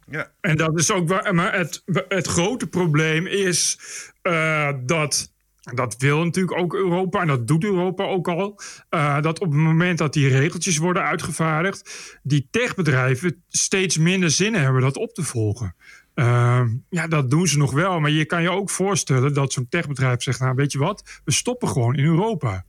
[0.07, 0.31] Ja.
[0.41, 1.35] En dat is ook waar.
[1.35, 3.79] Maar het, het grote probleem is
[4.23, 5.33] uh, dat.
[5.73, 8.61] Dat wil natuurlijk ook Europa en dat doet Europa ook al.
[8.91, 14.55] Uh, dat op het moment dat die regeltjes worden uitgevaardigd, die techbedrijven steeds minder zin
[14.55, 15.75] hebben dat op te volgen.
[16.15, 18.01] Uh, ja, dat doen ze nog wel.
[18.01, 21.33] Maar je kan je ook voorstellen dat zo'n techbedrijf zegt: Nou, weet je wat, we
[21.33, 22.65] stoppen gewoon in Europa.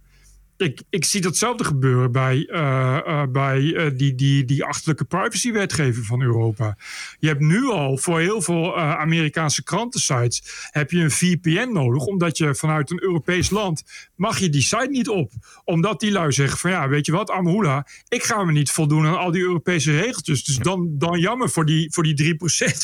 [0.58, 6.06] Ik, ik zie datzelfde gebeuren bij, uh, uh, bij uh, die, die, die achterlijke privacywetgeving
[6.06, 6.78] van Europa.
[7.20, 12.38] Je hebt nu al voor heel veel Amerikaanse krantensites heb je een VPN nodig, omdat
[12.38, 13.84] je vanuit een Europees land
[14.16, 15.32] mag je die site niet op.
[15.64, 19.06] Omdat die lui zeggen van ja, weet je wat, Amhula, ik ga me niet voldoen
[19.06, 20.44] aan al die Europese regeltjes.
[20.44, 22.38] Dus dan, dan jammer voor die, voor die 3%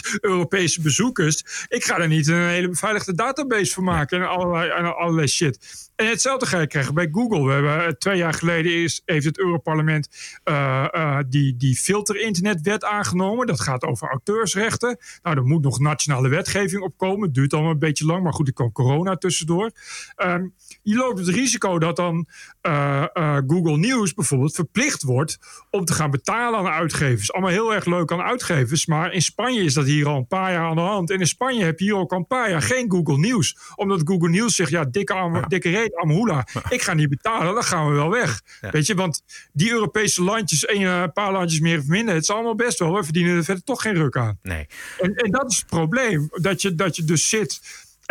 [0.20, 1.65] Europese bezoekers.
[1.67, 5.89] Ik ga er niet een hele beveiligde database van maken en allerlei, en allerlei shit.
[6.02, 7.46] En hetzelfde ga je krijgen bij Google.
[7.46, 10.08] We hebben twee jaar geleden is, heeft het Europarlement
[10.46, 13.48] uh, uh, die, die filter-internetwet aangenomen.
[13.48, 14.98] Dat gaat over auteursrechten.
[15.22, 17.26] Nou, er moet nog nationale wetgeving op komen.
[17.26, 19.72] Het duurt allemaal een beetje lang, maar goed, er kwam corona tussendoor.
[20.17, 22.27] Um, je loopt het risico dat dan
[22.62, 23.05] uh,
[23.47, 25.38] Google News bijvoorbeeld verplicht wordt
[25.69, 27.34] om te gaan betalen aan uitgevers.
[27.34, 30.51] Allemaal heel erg leuk aan uitgevers, maar in Spanje is dat hier al een paar
[30.51, 31.10] jaar aan de hand.
[31.10, 33.57] En in Spanje heb je hier ook al een paar jaar geen Google News.
[33.75, 36.47] Omdat Google News zegt, ja, dikke, arme, dikke reet, Amhula.
[36.69, 38.41] Ik ga niet betalen dan gaan we wel weg.
[38.71, 42.29] Weet je, want die Europese landjes, een eh, paar landjes meer of minder, het is
[42.29, 42.93] allemaal best wel.
[42.93, 44.39] We verdienen er verder toch geen ruk aan.
[44.41, 44.67] Nee.
[44.99, 46.29] En, en dat is het probleem.
[46.31, 47.62] Dat je, dat je dus zit.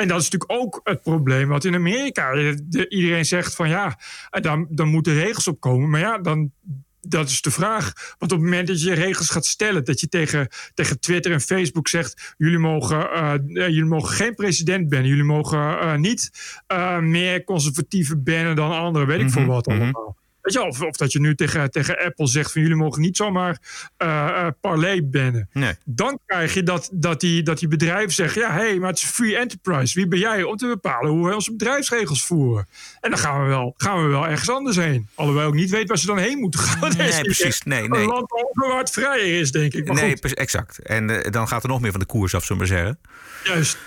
[0.00, 2.32] En dat is natuurlijk ook het probleem wat in Amerika.
[2.34, 3.98] de- iedereen zegt van ja,
[4.30, 5.90] eh, dan, dan moeten regels opkomen.
[5.90, 6.52] Maar ja, dan,
[7.00, 7.92] dat is de vraag.
[8.18, 11.40] Want op het moment dat je regels gaat stellen, dat je tegen, tegen Twitter en
[11.40, 16.30] Facebook zegt: jullie mogen, eh, eh, jullie mogen geen president bannen, jullie mogen eh, niet
[16.66, 20.16] eh, meer conservatieve bannen dan anderen, weet ik veel wat allemaal.
[20.42, 23.00] Weet je, wel, of, of dat je nu tegen, tegen Apple zegt van jullie mogen
[23.00, 23.58] niet zomaar
[23.96, 25.48] eh eh, Parley bannen.
[25.52, 25.74] Nee.
[25.84, 28.98] Dan krijg je dat, dat, die, dat die bedrijven zeggen: ja, hé, hey, maar het
[28.98, 29.94] is free enterprise.
[29.94, 32.68] Wie ben jij om te bepalen hoe wij onze bedrijfsregels voeren?
[33.00, 35.08] En dan gaan we wel, gaan we wel ergens anders heen.
[35.14, 36.96] Alhoewel ik niet weet waar ze dan heen moeten gaan.
[36.96, 37.62] Nee, precies.
[37.62, 38.00] Nee, nee.
[38.00, 39.86] Een land over waar het vrijer is, denk ik.
[39.86, 40.34] Maar nee, goed.
[40.34, 40.78] exact.
[40.78, 42.98] En eh, dan gaat er nog meer van de koers af, zullen we maar zeggen.
[43.44, 43.78] Juist.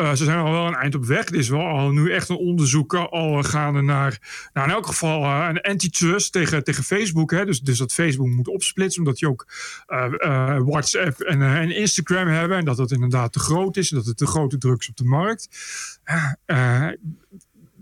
[0.00, 1.26] Eh, ze zijn al wel een eind op weg.
[1.26, 5.22] Er is wel al nu echt een onderzoek al gaande naar, nou in elk geval
[5.22, 7.30] eh, een antitrust tegen, tegen Facebook.
[7.30, 7.44] Hè.
[7.44, 9.46] Dus, dus dat Facebook moet opsplitsen, omdat die ook
[9.86, 12.58] eh, WhatsApp en, Instagram hebben.
[12.58, 14.96] En dat dat inderdaad te groot is en dat het te grote druk is op
[14.96, 15.48] de markt.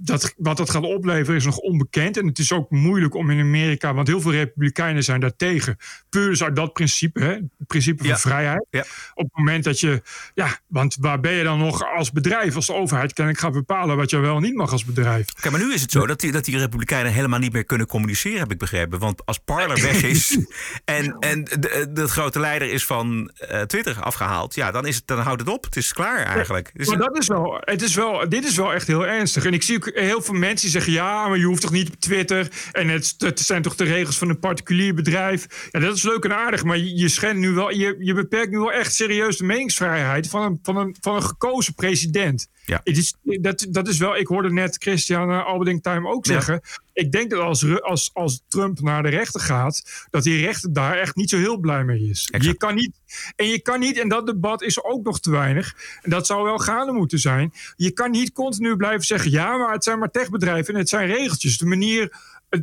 [0.04, 2.16] Ja, dat, wat dat gaat opleveren is nog onbekend.
[2.16, 5.76] En het is ook moeilijk om in Amerika, want heel veel Republikeinen zijn daartegen.
[6.08, 8.66] Puur dus uit dat principe, hè, het principe van vrijheid.
[9.14, 10.02] Op het moment dat je,
[10.34, 13.96] ja, want waar ben je dan nog als bedrijf, als de overheid kennelijk gaat bepalen
[13.96, 15.32] wat je wel en niet mag als bedrijf?
[15.32, 17.86] Kijk, maar nu is het zo dat die, dat die Republikeinen helemaal niet meer kunnen
[17.86, 18.98] communiceren, heb ik begrepen.
[18.98, 20.38] Want als Parler weg is
[20.84, 25.06] en, en de, de grote leider is van eh, Twitter afgehaald, ja, dan, is het,
[25.06, 25.64] dan houdt het op.
[25.64, 26.72] Het is klaar eigenlijk.
[26.86, 29.44] Maar dat is wel, het is wel, dit is wel echt heel ernstig.
[29.44, 32.00] En ik zie ook heel veel mensen zeggen: ja, maar je hoeft toch niet op
[32.00, 32.48] Twitter.
[32.72, 35.68] En het, het zijn toch de regels van een particulier bedrijf.
[35.70, 38.50] Ja, dat is leuk en aardig, maar je, je schendt nu wel, je, je beperkt
[38.50, 42.48] nu wel echt serieus de meningsvrijheid van een, van een, van een gekozen president.
[42.64, 42.80] Ja.
[42.84, 46.60] Het is, dat, dat is wel, ik hoorde net Christian uh, Alberding Time ook Ja.
[46.98, 50.96] Ik denk dat als, als, als Trump naar de rechter gaat, dat die rechter daar
[50.96, 52.28] echt niet zo heel blij mee is.
[52.38, 53.00] Je kan niet,
[53.36, 56.44] en je kan niet, en dat debat is ook nog te weinig, en dat zou
[56.44, 57.52] wel gaande moeten zijn.
[57.76, 61.06] Je kan niet continu blijven zeggen: ja, maar het zijn maar techbedrijven en het zijn
[61.06, 61.58] regeltjes.
[61.58, 62.16] De manier,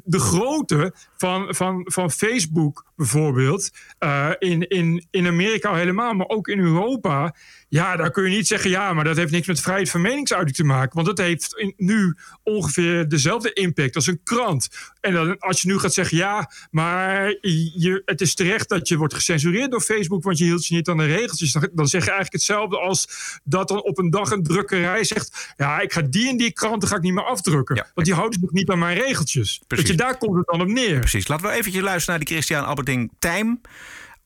[0.04, 0.94] de grootte
[1.26, 6.60] van, van, van Facebook bijvoorbeeld, eh, in, in, in Amerika al helemaal, maar ook in
[6.60, 7.36] Europa.
[7.70, 10.56] Ja, daar kun je niet zeggen, ja, maar dat heeft niks met vrijheid van meningsuiting
[10.56, 10.96] te maken.
[10.96, 14.70] Want dat heeft in- nu ongeveer dezelfde impact als een krant.
[15.02, 17.28] En dan, als je nu gaat zeggen, ja, maar
[17.76, 20.88] je, het is terecht dat je wordt gecensureerd door Facebook, want je hield je niet
[20.90, 21.52] aan de regeltjes.
[21.52, 23.08] Dan, dan zeg je eigenlijk hetzelfde als
[23.44, 26.88] dat dan op een dag een drukkerij zegt, ja, ik ga die en die kranten
[26.88, 27.76] ga ik niet meer afdrukken.
[27.94, 29.62] want die houden zich niet aan mijn regeltjes.
[29.68, 31.00] Weet je, daar komt het dan op neer.
[31.00, 31.15] Precies.
[31.24, 33.62] Laten we eventjes luisteren naar die Christian Alberting Tijm,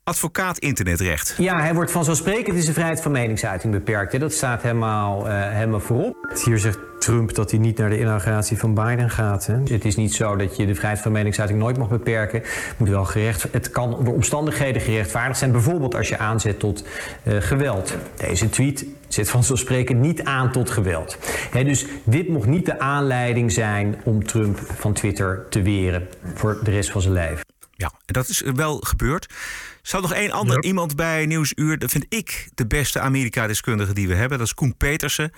[0.04, 1.36] advocaat internetrecht.
[1.38, 4.12] Ja, hij wordt vanzelfsprekend is de vrijheid van meningsuiting beperkt.
[4.12, 4.20] Hè.
[4.20, 6.16] Dat staat helemaal, eh, helemaal voorop.
[6.44, 9.46] Hier zegt Trump dat hij niet naar de inauguratie van Biden gaat.
[9.46, 9.58] Hè.
[9.64, 12.40] Het is niet zo dat je de vrijheid van meningsuiting nooit mag beperken.
[12.40, 15.52] Het, moet wel gerecht, het kan onder omstandigheden gerechtvaardigd zijn.
[15.52, 16.84] Bijvoorbeeld als je aanzet tot
[17.24, 17.96] eh, geweld.
[18.18, 21.18] Deze tweet zet vanzelfsprekend niet aan tot geweld.
[21.52, 26.60] Hè, dus dit mocht niet de aanleiding zijn om Trump van Twitter te weren voor
[26.64, 27.46] de rest van zijn leven.
[27.72, 29.26] Ja, en dat is wel gebeurd.
[29.26, 29.36] Er
[29.82, 31.78] staat nog één ander iemand bij Nieuwsuur.
[31.78, 34.38] Dat vind ik de beste Amerika-deskundige die we hebben.
[34.38, 35.32] Dat is Koen Petersen.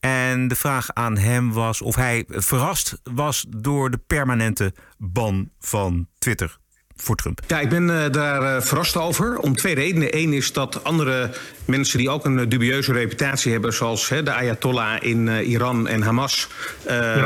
[0.00, 6.08] En de vraag aan hem was of hij verrast was door de permanente ban van
[6.18, 6.58] Twitter
[7.02, 7.40] voor Trump.
[7.46, 9.38] Ja, ik ben eh, daar eh, verrast over.
[9.38, 10.16] Om twee redenen.
[10.16, 11.30] Eén is dat andere
[11.64, 16.02] mensen die ook een eh, dubieuze reputatie hebben, zoals hè, de Ayatollah in Iran en
[16.02, 16.48] Hamas,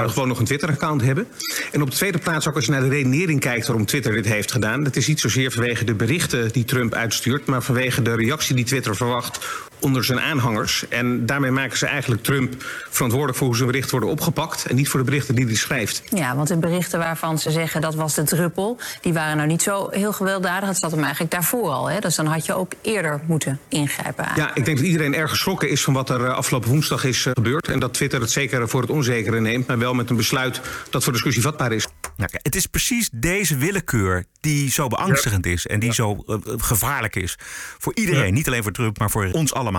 [0.07, 1.27] gewoon nog een Twitter-account hebben.
[1.73, 4.27] En op de tweede plaats, ook als je naar de redenering kijkt waarom Twitter dit
[4.27, 8.15] heeft gedaan, dat is niet zozeer vanwege de berichten die Trump uitstuurt, maar vanwege de
[8.15, 9.39] reactie die Twitter verwacht
[9.83, 10.89] onder zijn aanhangers.
[10.89, 12.55] En daarmee maken ze eigenlijk Trump
[12.91, 16.03] verantwoordelijk voor hoe zijn berichten worden opgepakt en niet voor de berichten die hij schrijft.
[16.11, 19.63] Ja, want de berichten waarvan ze zeggen dat was de druppel, die waren nou niet
[19.63, 20.69] zo heel gewelddadig.
[20.69, 21.91] Het zat hem eigenlijk daarvoor al.
[21.91, 22.01] Hè?
[22.01, 24.27] Dus dan had je ook eerder moeten ingrijpen.
[24.35, 27.27] Ja, ik denk dat iedereen erg geschrokken is van wat er eh, afgelopen woensdag is
[27.27, 27.69] eh, gebeurd.
[27.69, 31.05] En dat Twitter het zeker voor het onzekere neemt, maar wel met een besluit dat
[31.05, 31.87] voor discussie vatbaar is.
[32.17, 37.17] Nou, het is precies deze willekeur die zo beangstigend is en die zo eh, gevaarlijk
[37.17, 37.39] is.
[37.79, 39.72] Voor iedereen, niet alleen voor Trump, maar voor ons allemaal.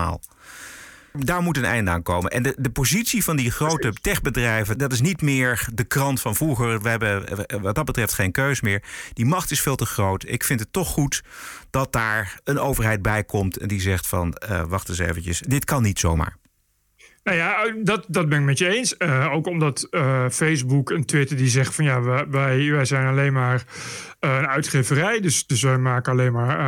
[1.18, 2.30] Daar moet een einde aan komen.
[2.30, 6.34] En de, de positie van die grote techbedrijven, dat is niet meer de krant van
[6.34, 6.82] vroeger.
[6.82, 7.24] We hebben
[7.62, 8.82] wat dat betreft geen keus meer.
[9.12, 10.24] Die macht is veel te groot.
[10.28, 11.22] Ik vind het toch goed
[11.70, 15.64] dat daar een overheid bij komt en die zegt van, eh, wacht eens eventjes, dit
[15.64, 16.36] kan niet zomaar.
[17.24, 18.94] Nou ja, dat, dat ben ik met je eens.
[18.98, 23.32] Uh, ook omdat uh, Facebook en Twitter die zeggen van ja, wij, wij zijn alleen
[23.32, 23.64] maar
[24.20, 25.20] een uitgeverij.
[25.20, 26.58] Dus, dus wij maken alleen maar,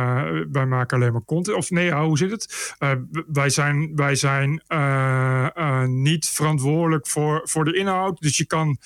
[0.51, 1.57] wij maken alleen maar content.
[1.57, 2.75] Of nee, hoe zit het?
[3.27, 4.61] wij zijn, wij zijn
[6.01, 8.21] niet verantwoordelijk voor, voor de inhoud.
[8.21, 8.77] Dus je kan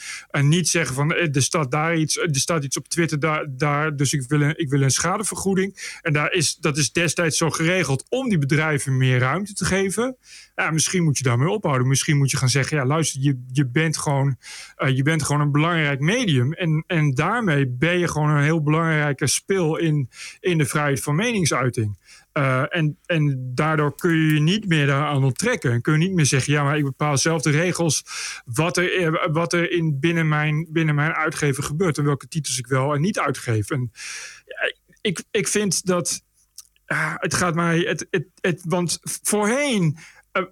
[0.41, 4.13] niet zeggen van er staat daar iets, er staat iets op Twitter daar, daar dus
[4.13, 5.97] ik wil, een, ik wil een schadevergoeding.
[6.01, 10.17] En daar is, dat is destijds zo geregeld om die bedrijven meer ruimte te geven.
[10.55, 11.87] Ja, misschien moet je daarmee ophouden.
[11.87, 14.35] Misschien moet je gaan zeggen: ja, luister, je, je, bent, gewoon,
[14.77, 16.53] uh, je bent gewoon een belangrijk medium.
[16.53, 20.09] En, en daarmee ben je gewoon een heel belangrijke speel in,
[20.39, 21.97] in de vrijheid van meningsuiting.
[22.33, 25.71] Uh, en, en daardoor kun je je niet meer daaraan onttrekken.
[25.71, 28.03] En kun je niet meer zeggen: ja, maar ik bepaal zelf de regels.
[28.45, 31.97] wat er, eh, wat er in, binnen, mijn, binnen mijn uitgever gebeurt.
[31.97, 33.69] En welke titels ik wel en niet uitgeef.
[33.69, 33.91] En
[35.01, 36.23] ik, ik vind dat.
[36.87, 37.79] Uh, het gaat mij.
[37.79, 39.97] Het, het, het, want voorheen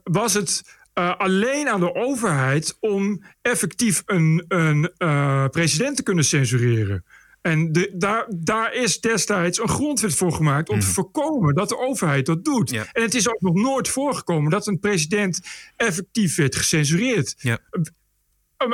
[0.03, 6.23] was het uh, alleen aan de overheid om effectief een, een uh, president te kunnen
[6.23, 7.05] censureren.
[7.41, 10.81] En de, daar, daar is destijds een grondwet voor gemaakt om mm.
[10.81, 12.69] te voorkomen dat de overheid dat doet.
[12.69, 12.87] Ja.
[12.91, 15.41] En het is ook nog nooit voorgekomen dat een president
[15.75, 17.35] effectief werd gecensureerd.
[17.37, 17.59] Ja.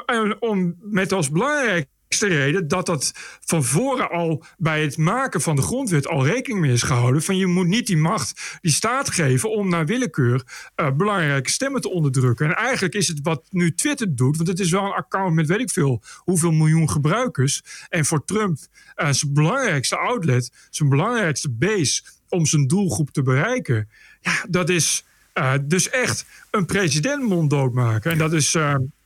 [0.05, 1.87] Om, om met als belangrijk
[2.21, 3.11] reden dat dat
[3.45, 7.21] van voren al bij het maken van de grondwet al rekening mee is gehouden.
[7.21, 10.43] Van je moet niet die macht die staat geven om naar willekeur
[10.75, 12.45] uh, belangrijke stemmen te onderdrukken.
[12.45, 15.47] En eigenlijk is het wat nu Twitter doet, want het is wel een account met
[15.47, 17.61] weet ik veel hoeveel miljoen gebruikers.
[17.89, 18.57] En voor Trump
[18.95, 23.89] uh, zijn belangrijkste outlet, zijn belangrijkste base om zijn doelgroep te bereiken.
[24.21, 28.11] Ja, dat is uh, dus echt een president monddood maken.
[28.11, 28.55] En dat is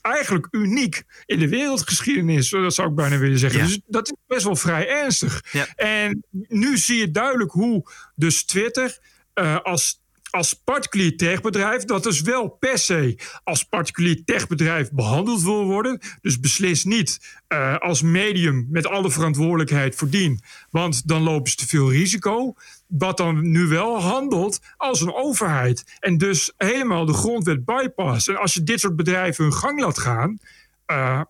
[0.02, 3.60] eigenlijk uniek in de wereldgeschiedenis, dat zou ik bijna willen zeggen.
[3.60, 5.44] Dus dat is best wel vrij ernstig.
[5.76, 9.00] En nu zie je duidelijk hoe dus Twitter
[9.36, 9.99] uh, als
[10.30, 16.00] als particulier techbedrijf, dat dus wel per se als particulier techbedrijf behandeld wil worden.
[16.22, 21.68] Dus beslis niet uh, als medium met alle verantwoordelijkheid voordien, want dan lopen ze te
[21.68, 22.54] veel risico.
[22.88, 25.98] Wat dan nu wel handelt als een overheid.
[26.00, 28.28] En dus helemaal de grondwet bypass.
[28.28, 30.40] En als je dit soort bedrijven hun gang laat gaan,
[30.88, 31.22] uh,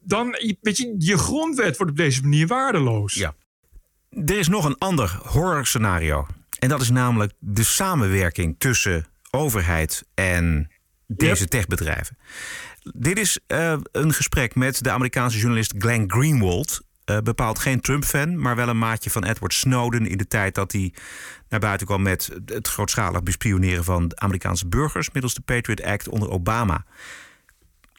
[0.00, 3.14] dan weet je, je grondwet wordt op deze manier waardeloos.
[3.14, 3.34] Ja.
[4.10, 6.26] Er is nog een ander horror scenario.
[6.64, 10.70] En dat is namelijk de samenwerking tussen overheid en
[11.06, 12.18] deze techbedrijven.
[12.94, 16.80] Dit is uh, een gesprek met de Amerikaanse journalist Glenn Greenwald.
[17.10, 20.72] Uh, bepaald geen Trump-fan, maar wel een maatje van Edward Snowden in de tijd dat
[20.72, 20.94] hij
[21.48, 26.30] naar buiten kwam met het grootschalig bespioneren van Amerikaanse burgers middels de Patriot Act onder
[26.30, 26.84] Obama.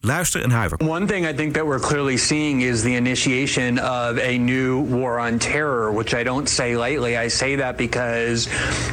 [0.05, 0.79] Luister en huiver.
[0.87, 5.17] One thing I think that we're clearly seeing is the initiation of a new war
[5.17, 7.17] on terror, which I don't say lightly.
[7.17, 8.45] I say that because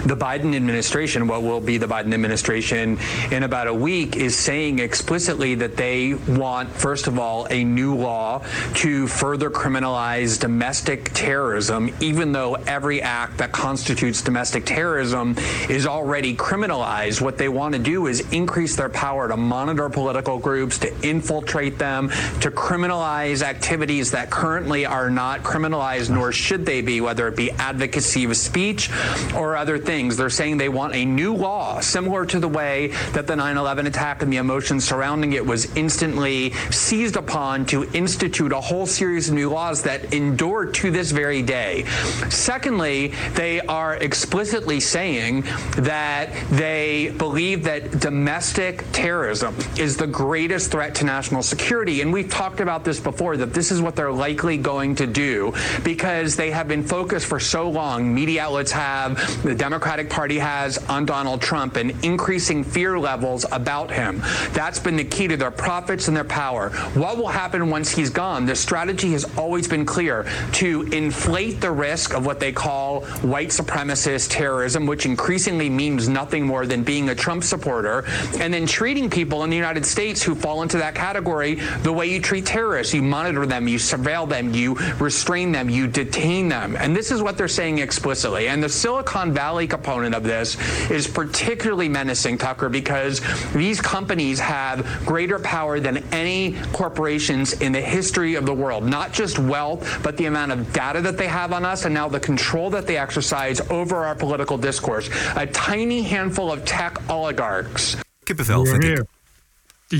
[0.06, 2.98] the Biden administration, what will be the Biden administration
[3.30, 7.94] in about a week, is saying explicitly that they want, first of all, a new
[7.94, 8.42] law
[8.76, 15.36] to further criminalize domestic terrorism, even though every act that constitutes domestic terrorism
[15.68, 17.20] is already criminalized.
[17.20, 21.78] What they want to do is increase their power to monitor political groups, to infiltrate
[21.78, 22.08] them,
[22.40, 27.50] to criminalize activities that currently are not criminalized, nor should they be, whether it be
[27.52, 28.90] advocacy of speech
[29.34, 30.16] or other things.
[30.16, 33.86] They're saying they want a new law, similar to the way that the 9 11
[33.86, 39.28] attack and the emotions surrounding it was instantly seized upon to institute a whole series
[39.28, 41.84] of new laws that endure to this very day.
[42.28, 45.42] Secondly, they are explicitly saying
[45.76, 52.00] that they believe that domestic terrorism is the greatest threat threat to national security.
[52.00, 55.54] And we've talked about this before that this is what they're likely going to do
[55.84, 58.12] because they have been focused for so long.
[58.12, 63.92] Media outlets have, the Democratic Party has on Donald Trump and increasing fear levels about
[63.92, 64.22] him.
[64.54, 66.70] That's been the key to their profits and their power.
[66.94, 68.44] What will happen once he's gone?
[68.44, 73.50] The strategy has always been clear to inflate the risk of what they call white
[73.50, 78.04] supremacist terrorism, which increasingly means nothing more than being a Trump supporter,
[78.40, 81.92] and then treating people in the United States who fall into into that category the
[81.92, 82.94] way you treat terrorists.
[82.94, 86.76] You monitor them, you surveil them, you restrain them, you detain them.
[86.76, 88.48] And this is what they're saying explicitly.
[88.48, 90.56] And the Silicon Valley component of this
[90.90, 93.20] is particularly menacing, Tucker, because
[93.52, 98.84] these companies have greater power than any corporations in the history of the world.
[98.84, 102.08] Not just wealth, but the amount of data that they have on us and now
[102.08, 105.10] the control that they exercise over our political discourse.
[105.36, 107.96] A tiny handful of tech oligarchs.
[108.24, 109.21] Kippenvel, vind ik.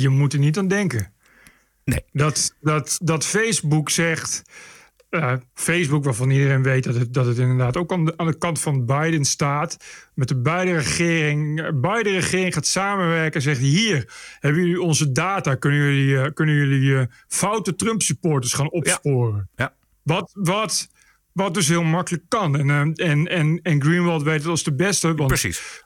[0.00, 1.12] Je moet er niet aan denken.
[1.84, 2.04] Nee.
[2.12, 4.42] Dat, dat, dat Facebook zegt.
[5.10, 8.38] eh, Facebook, waarvan iedereen weet dat het, dat het inderdaad ook aan de, aan de
[8.38, 9.76] kant van Biden staat.
[10.14, 11.60] Met de beide regering.
[11.62, 15.54] eh, Beide regering gaat samenwerken en zegt: Hier hebben jullie onze data.
[15.54, 19.48] Kunnen jullie, eh, kunnen jullie eh, foute Trump-supporters gaan opsporen?
[19.56, 19.74] Ja.
[20.02, 20.88] Wat, wat,
[21.32, 22.58] wat dus heel makkelijk kan.
[22.58, 25.14] En, eh, en, en, en Greenwald weet het als de beste.
[25.14, 25.84] Want Precies.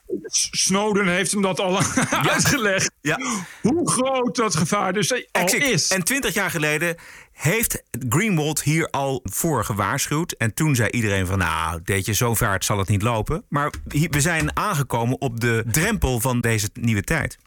[0.51, 1.79] Snowden heeft hem dat al
[2.33, 2.91] uitgelegd.
[3.01, 3.21] Ja.
[3.63, 5.89] Hoe groot dat gevaar dus al is.
[5.89, 6.97] En twintig jaar geleden
[7.33, 10.33] heeft Greenwald hier al voor gewaarschuwd.
[10.33, 13.45] En toen zei iedereen van, nou, deed je, zo vaart zal het niet lopen.
[13.49, 13.73] Maar
[14.11, 17.39] we zijn aangekomen op de drempel van deze nieuwe tijd.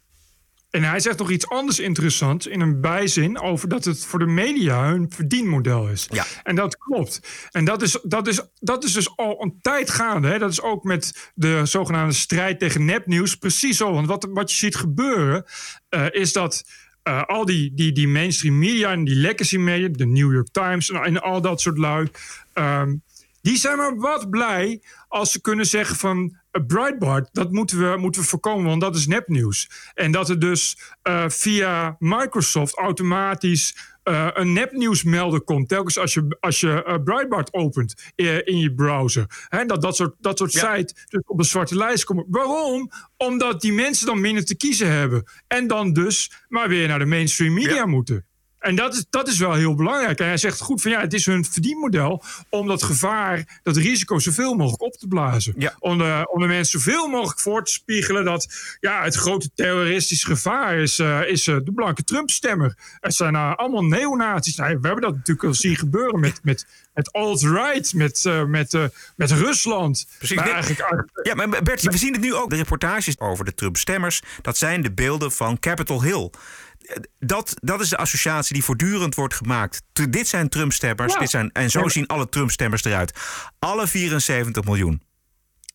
[0.69, 4.25] En hij zegt nog iets anders interessants in een bijzin over dat het voor de
[4.25, 6.07] media hun verdienmodel is.
[6.11, 6.25] Ja.
[6.43, 7.21] En dat klopt.
[7.51, 10.27] En dat is, dat is, dat is dus al een tijd gaande.
[10.27, 10.39] Hè?
[10.39, 13.93] Dat is ook met de zogenaamde strijd tegen nepnieuws precies zo.
[13.93, 15.45] Want wat, wat je ziet gebeuren
[15.89, 16.63] eh, is dat
[17.03, 20.89] eh, al die, die, die mainstream media en die legacy media, de New York Times
[20.89, 22.09] en, en al dat soort lui.
[22.53, 22.95] ehm,
[23.41, 28.21] die zijn maar wat blij als ze kunnen zeggen van Breitbart, dat moeten we, moeten
[28.21, 29.69] we voorkomen, want dat is nepnieuws.
[29.93, 33.75] En dat er dus eh, via Microsoft automatisch
[34.09, 35.69] eh, een nepnieuwsmelder komt.
[35.69, 39.25] Telkens als je, als je eh, Breitbart opent eh, in je browser.
[39.47, 42.25] Hè, dat dat soort, dat soort sites dus op een zwarte lijst komen.
[42.27, 42.91] Waarom?
[43.17, 45.23] Omdat die mensen dan minder te kiezen hebben.
[45.47, 48.25] En dan dus maar weer naar de mainstream media moeten.
[48.59, 50.19] En dat is, dat is wel heel belangrijk.
[50.19, 54.19] En hij zegt goed van ja, het is hun verdienmodel om dat gevaar, dat risico
[54.19, 55.55] zoveel mogelijk op te blazen.
[55.79, 58.47] Om, de, om de mensen zoveel mogelijk voor te spiegelen dat
[58.79, 62.77] ja, het grote terroristische gevaar is, eh, is eh, de blanke Trump-stemmer.
[62.99, 64.55] Het zijn eh, allemaal neonazies.
[64.55, 68.77] Nou, we hebben dat natuurlijk al zien gebeuren met, met, met alt-right, met, met,
[69.15, 70.07] met Rusland.
[70.17, 70.35] Precies.
[70.35, 72.49] Maar Dit- eigenlijk, Ja, maar Bert, we zien het nu ook.
[72.49, 76.29] De reportages over de Trump-stemmers, dat zijn de beelden van Capitol Hill.
[77.19, 79.81] Dat, dat is de associatie die voortdurend wordt gemaakt.
[80.09, 81.13] Dit zijn Trump-stemmers.
[81.13, 81.19] Ja.
[81.19, 83.19] Dit zijn, en zo zien alle Trump-stemmers eruit.
[83.59, 85.01] Alle 74 miljoen.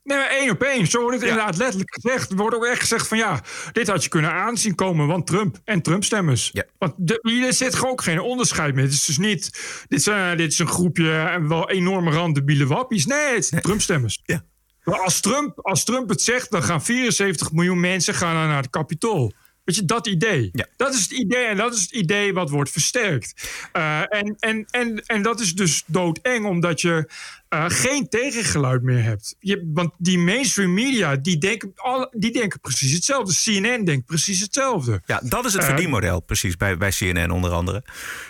[0.04, 0.86] Nee, maar één op één.
[0.86, 2.30] Zo wordt het inderdaad letterlijk gezegd.
[2.30, 3.42] Er wordt ook echt gezegd van ja,
[3.72, 6.52] dit had je kunnen aanzien komen, want Trump en Trump-stemmers.
[6.78, 8.84] Want de, hier zit gewoon ook geen onderscheid meer.
[8.84, 13.06] Het is dus niet, dit, zijn, dit is een groepje en wel enorme randebiele wappies.
[13.06, 14.20] Nee, het zijn Trump-stemmers.
[14.22, 14.44] Ja.
[14.84, 18.70] Maar als Trump, als Trump het zegt, dan gaan 74 miljoen mensen gaan naar het
[18.70, 19.32] Capitool.
[19.64, 20.50] Weet je, dat idee.
[20.76, 23.48] Dat is het idee en dat is het idee wat wordt versterkt.
[23.72, 27.08] Eh, en, en, en, en dat is dus doodeng, omdat je
[27.54, 29.36] eh, geen tegengeluid meer hebt.
[29.38, 33.34] Je, want die mainstream media, die denken, alle, die denken precies hetzelfde.
[33.42, 35.02] CNN denkt precies hetzelfde.
[35.06, 37.84] Ja, dat is het Eh, verdienmodel, precies, bij, bij CNN onder andere.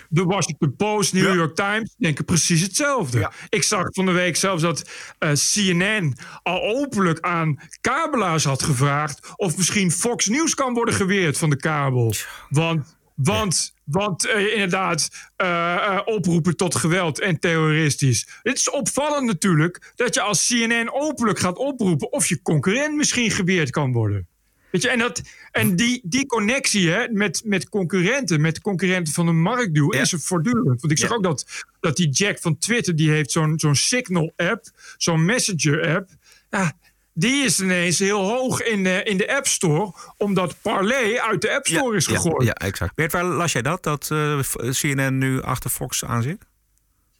[0.09, 3.31] de Washington Post, New York Times denken precies hetzelfde.
[3.49, 9.33] Ik zag van de week zelfs dat eh, CNN al openlijk aan kabelaars had gevraagd
[9.35, 12.13] of misschien Fox News kan worden geweerd van de kabel.
[12.49, 18.27] Want, want, want eh, inderdaad, eh, eh, oproepen tot geweld en terroristisch.
[18.41, 23.31] Het is opvallend natuurlijk dat je als CNN openlijk gaat oproepen of je concurrent misschien
[23.31, 24.27] geweerd kan worden.
[24.71, 29.25] Weet je, en, dat, en die, die connectie hè, met, met concurrenten, met concurrenten van
[29.25, 30.81] de marktduw, is er voortdurend.
[30.81, 31.45] Want ik zag ook dat,
[31.79, 34.65] dat die Jack van Twitter, die heeft zo'n zo'n Signal-app,
[34.97, 36.09] zo'n Messenger-app.
[36.49, 36.73] Ja,
[37.17, 41.55] die is ineens heel hoog in de, in de App Store, omdat Parley uit de
[41.55, 42.47] App Store is Ja, gegooid.
[42.47, 42.95] ja, exact.
[42.95, 43.83] Bert, waar las jij dat?
[43.83, 44.39] Dat eh,
[44.69, 46.45] CNN nu achter Fox aan zit?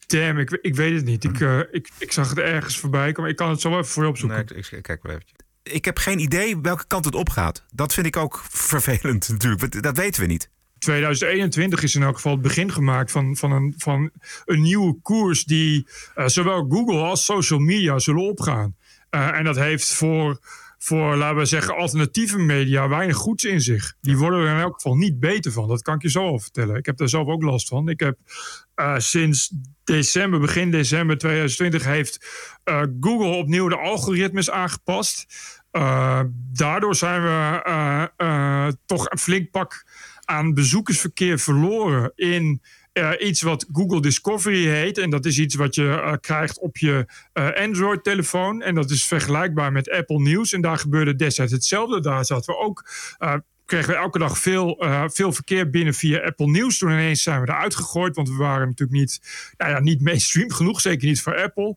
[0.07, 1.23] Damn, ik, ik weet het niet.
[1.23, 3.31] Ik, eh, ik, ik zag het ergens voorbij komen.
[3.31, 4.45] Ik kan het zo even voor je opzoeken.
[4.49, 5.37] Nee, ik, ik kijk wel eventjes.
[5.63, 7.63] Ik heb geen idee welke kant het opgaat.
[7.71, 9.61] Dat vind ik ook vervelend natuurlijk.
[9.61, 10.49] want Dat weten we niet.
[10.79, 14.11] 2021 is in elk geval het begin gemaakt van, van, een, van
[14.45, 18.75] een nieuwe koers die eh, zowel Google als social media zullen opgaan.
[19.15, 20.39] Eh, en dat heeft voor,
[20.77, 23.93] voor, laten we zeggen, alternatieve media weinig goeds in zich.
[24.01, 25.67] Die worden er in elk geval niet beter van.
[25.67, 26.75] Dat kan ik je zo al vertellen.
[26.75, 27.89] Ik heb daar zelf ook last van.
[27.89, 28.17] Ik heb
[28.75, 29.53] eh, sinds
[29.83, 32.25] december, begin december 2020, heeft
[32.63, 35.25] eh, Google opnieuw de algoritmes aangepast.
[36.51, 39.85] Daardoor zijn we toch een flink pak
[40.25, 42.61] aan bezoekersverkeer verloren in
[42.95, 44.97] eh, iets wat Google Discovery heet.
[44.97, 48.61] En dat is iets wat je eh, krijgt op je eh, Android-telefoon.
[48.61, 50.53] En dat is vergelijkbaar met Apple News.
[50.53, 52.01] En daar gebeurde destijds hetzelfde.
[52.01, 52.89] Daar zaten we ook.
[53.65, 56.77] kregen we elke dag veel, veel verkeer binnen via Apple News.
[56.77, 59.21] Toen ineens zijn we eruit gegooid, want we waren natuurlijk niet,
[59.57, 61.75] nou ja, niet mainstream genoeg, zeker niet voor Apple.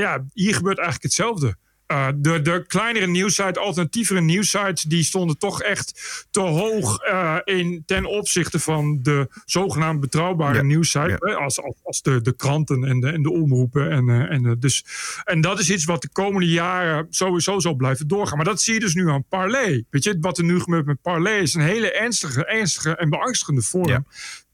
[0.00, 1.56] Ja, hier gebeurt eigenlijk hetzelfde.
[1.86, 7.82] Eh, de, de kleinere nieuwsites, alternatievere nieuwsites, die stonden toch echt te hoog eh, in,
[7.86, 11.16] ten opzichte van de zogenaamd betrouwbare nieuwsites.
[11.18, 13.90] hè, Als, als, als de, de kranten en de, en de omroepen.
[13.90, 14.84] En, eh, en, dus,
[15.24, 18.36] en dat is iets wat de komende jaren sowieso zal blijven doorgaan.
[18.36, 19.84] Maar dat zie je dus nu aan Parley.
[19.90, 23.62] Weet je, wat er nu gebeurt met Parley is een hele ernstige, ernstige en beangstigende
[23.62, 24.06] vorm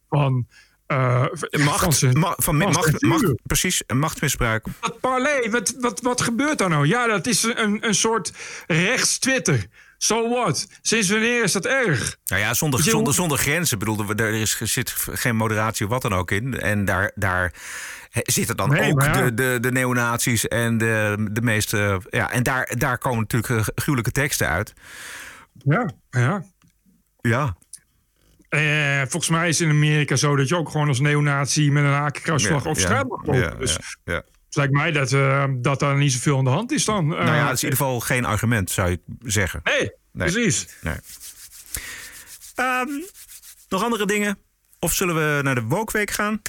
[0.09, 0.47] van
[0.91, 1.25] eh,
[1.65, 4.67] Macht, ma- van macht, macht, precies, machtsmisbruik.
[4.81, 6.87] Wat parley, wat, wat, wat gebeurt daar nou?
[6.87, 8.33] Ja, dat is een, een soort
[8.67, 9.67] rechts-Twitter.
[9.99, 10.67] So what?
[10.83, 12.17] Sinds wanneer is dat erg?
[12.25, 13.79] Nou ja, zonder, zonder, zonder grenzen.
[13.79, 16.61] Ik bedoel, er er is, zit geen moderatie of wat dan ook in.
[16.61, 17.53] En daar, daar
[18.11, 19.13] zitten dan Nee, ook ja.
[19.13, 22.01] de, de, de neonazies en de, de meeste...
[22.11, 24.73] Ja, en daar, daar komen natuurlijk gruwelijke teksten uit.
[25.53, 26.43] Ja, ja.
[27.21, 27.57] Ja.
[28.51, 31.85] Eh, volgens mij is het in Amerika zo dat je ook gewoon als neonazi met
[31.85, 33.41] een hakenkruisvlag Ja, ja, straat mag lopen.
[33.41, 33.73] ja, dus
[34.05, 34.17] ja, ja.
[34.47, 37.07] het lijkt mij dat, eh, dat daar niet zoveel aan de hand is dan.
[37.07, 39.61] nou ja, Eh, dat is in ieder geval geen argument, zou je zeggen.
[39.65, 40.67] Nee, precies.
[40.83, 40.95] Nee.
[42.55, 42.89] Ehm,
[43.69, 44.39] nog andere dingen?
[44.79, 46.43] Of zullen we naar de Wokweek gaan?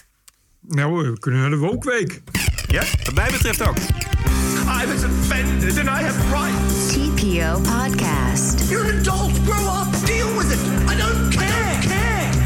[0.59, 2.21] Nou, we kunnen naar de Wokweek.
[2.67, 3.77] Ja, wat mij betreft ook.
[3.77, 6.87] I was offended and I have rights.
[6.93, 8.69] TPO Podcast.
[8.69, 9.31] You're an adult.
[9.45, 10.05] Grow up.
[10.05, 10.90] Deal with it.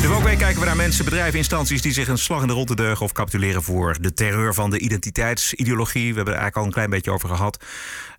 [0.06, 3.06] De kijken we naar mensen, bedrijven, instanties die zich een slag in de ronde deugen
[3.06, 6.10] of capituleren voor de terreur van de identiteitsideologie.
[6.10, 7.64] We hebben er eigenlijk al een klein beetje over gehad.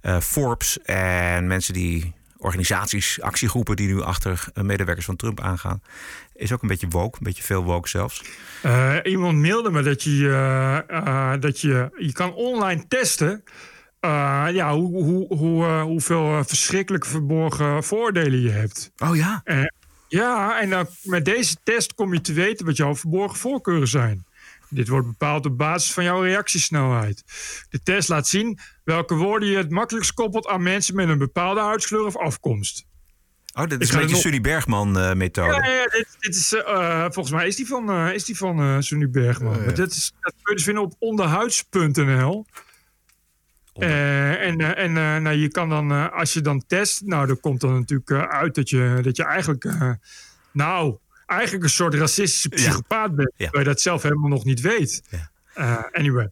[0.01, 5.83] Eh, Forbes en mensen die organisaties, actiegroepen die nu achter eh, medewerkers van Trump aangaan.
[6.35, 8.23] Is ook een beetje woke, een beetje veel woke zelfs.
[8.63, 13.45] Eh, iemand mailde me dat je, dat je, je kan online testen.
[14.51, 18.93] ja, hoe, hoe, hoe, hoeveel verschrikkelijke verborgen voordelen je hebt.
[18.99, 19.41] Oh ja?
[19.45, 19.65] Eh,
[20.17, 24.27] ja, en dan met deze test kom je te weten wat jouw verborgen voorkeuren zijn.
[24.69, 27.25] Dit wordt bepaald op basis van jouw reactiesnelheid.
[27.71, 31.61] De test laat zien welke woorden je het makkelijkst koppelt aan mensen met een bepaalde
[31.61, 32.85] huidskleur of afkomst.
[33.55, 35.55] Oh, dat Ik is een beetje Sully Bergman-methode.
[35.55, 38.61] Ja, ja, dit, dit is, eh, volgens mij is die van, eh is die van
[38.61, 39.65] eh Sunny Bergman.
[39.75, 42.47] Dit is, dat kun je dus vinden op onderhuids.nl.
[43.79, 47.41] Eh, en eh, en eh, nou, je kan dan, als je dan test, nou, dan
[47.41, 49.65] komt dan natuurlijk uit dat je, dat je eigenlijk,
[50.53, 50.97] nou,
[51.27, 53.33] eigenlijk een soort racistische psychopaat bent.
[53.37, 55.03] Terwijl je dat zelf helemaal nog niet weet.
[55.55, 56.31] Eh, anyway.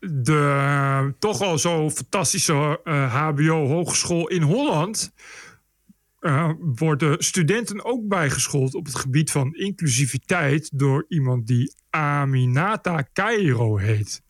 [0.00, 5.12] De toch al zo fantastische HBO-hogeschool in Holland
[6.58, 14.22] worden studenten ook bijgeschoold op het gebied van inclusiviteit door iemand die Aminata Cairo heet.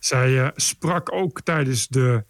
[0.00, 2.24] Zij eh, sprak ook tijdens de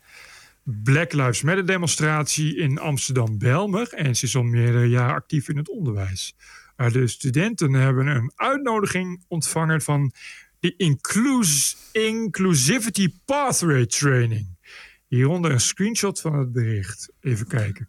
[0.62, 5.68] Black Lives Matter demonstratie in Amsterdam-Belmer en ze is al meerdere jaren actief in het
[5.68, 6.36] onderwijs.
[6.76, 10.12] Eh, de studenten hebben een uitnodiging ontvangen van
[10.60, 14.58] de Inclus Inclusivity Pathway Training.
[15.06, 17.12] Hieronder een screenshot van het bericht.
[17.20, 17.88] Even kijken.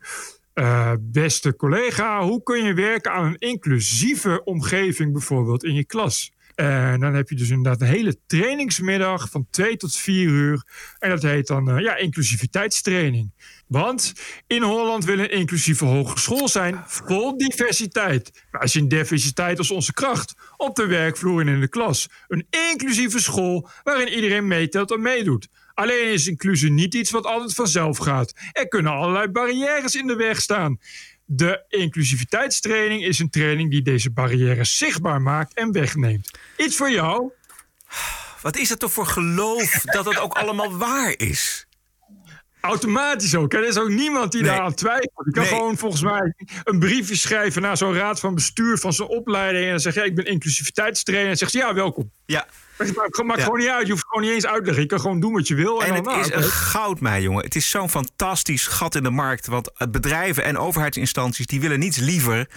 [0.53, 6.31] Eh, beste collega, hoe kun je werken aan een inclusieve omgeving, bijvoorbeeld in je klas?
[6.55, 10.63] En dan heb je dus inderdaad een hele trainingsmiddag van 2 tot 4 uur.
[10.99, 13.31] En dat heet dan eh, ja, inclusiviteitstraining.
[13.67, 14.13] Want
[14.47, 18.45] in Holland wil een inclusieve hogeschool zijn vol diversiteit.
[18.51, 22.09] Als je een diversiteit als onze kracht op de werkvloer en in de klas.
[22.27, 25.47] Een inclusieve school waarin iedereen meetelt en meedoet.
[25.73, 28.33] Alleen is inclusie niet iets wat altijd vanzelf gaat.
[28.51, 30.79] Er kunnen allerlei barrières in de weg staan.
[31.25, 36.31] De inclusiviteitstraining is een training die deze barrières zichtbaar maakt en wegneemt.
[36.57, 37.31] Iets voor jou.
[38.41, 41.65] Wat is het toch voor geloof dat het ook allemaal waar is?
[42.61, 43.51] Automatisch ook.
[43.51, 43.57] hè.
[43.57, 44.49] Er is ook niemand die Nee.
[44.51, 45.25] daar aan twijfelt.
[45.25, 45.51] Je kan Nee.
[45.51, 49.63] gewoon volgens mij een briefje schrijven naar zo'n raad van bestuur van zijn opleiding.
[49.65, 51.31] En dan zeg je, ik ben inclusiviteitstrainer.
[51.31, 52.11] En dan zegt ze, ja, welkom.
[52.25, 52.47] Ja.
[52.95, 53.43] Maakt, maakt Ja.
[53.45, 53.85] gewoon niet uit.
[53.85, 54.81] Je hoeft gewoon niet eens uit te leggen.
[54.81, 55.81] Je kan gewoon doen wat je wil.
[55.83, 57.43] En, En dan, het nou, is een goudmijn, jongen.
[57.43, 59.47] Het is zo'n fantastisch gat in de markt.
[59.47, 61.45] Want bedrijven en overheidsinstanties...
[61.45, 62.47] die willen niets liever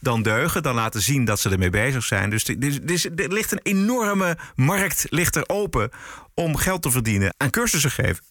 [0.00, 0.62] dan deugen.
[0.62, 2.30] Dan laten zien dat ze ermee bezig zijn.
[2.30, 5.90] Dus, er- dus, dus er ligt een enorme markt ligt er open...
[6.34, 8.24] om geld te verdienen aan cursussen geven.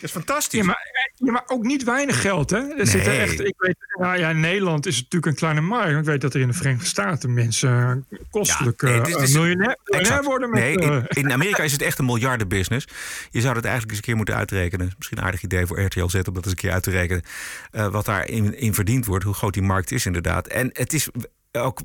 [0.00, 0.60] Dat is fantastisch.
[0.60, 2.58] Ja maar, ja, maar ook niet weinig geld, hè?
[2.58, 3.18] Er Nee.
[3.20, 5.98] echt, ik weet, nou ja, in Nederland is het natuurlijk een kleine markt.
[5.98, 9.14] Ik weet dat er in de Verenigde Staten mensen eh, kostelijk nee, eh, het is-
[9.14, 10.60] het miljonair, worden met...
[10.60, 12.86] nee, in, eh, in Amerika is het echt een miljardenbusiness.
[13.30, 14.92] Je zou dat eigenlijk eens een keer moeten uitrekenen.
[14.96, 17.22] Misschien een aardig idee voor RTL Z om dat eens een keer uit te rekenen.
[17.70, 20.46] eh, wat daarin in verdiend wordt, hoe groot die markt is inderdaad.
[20.46, 21.08] En het is
[21.52, 21.80] ook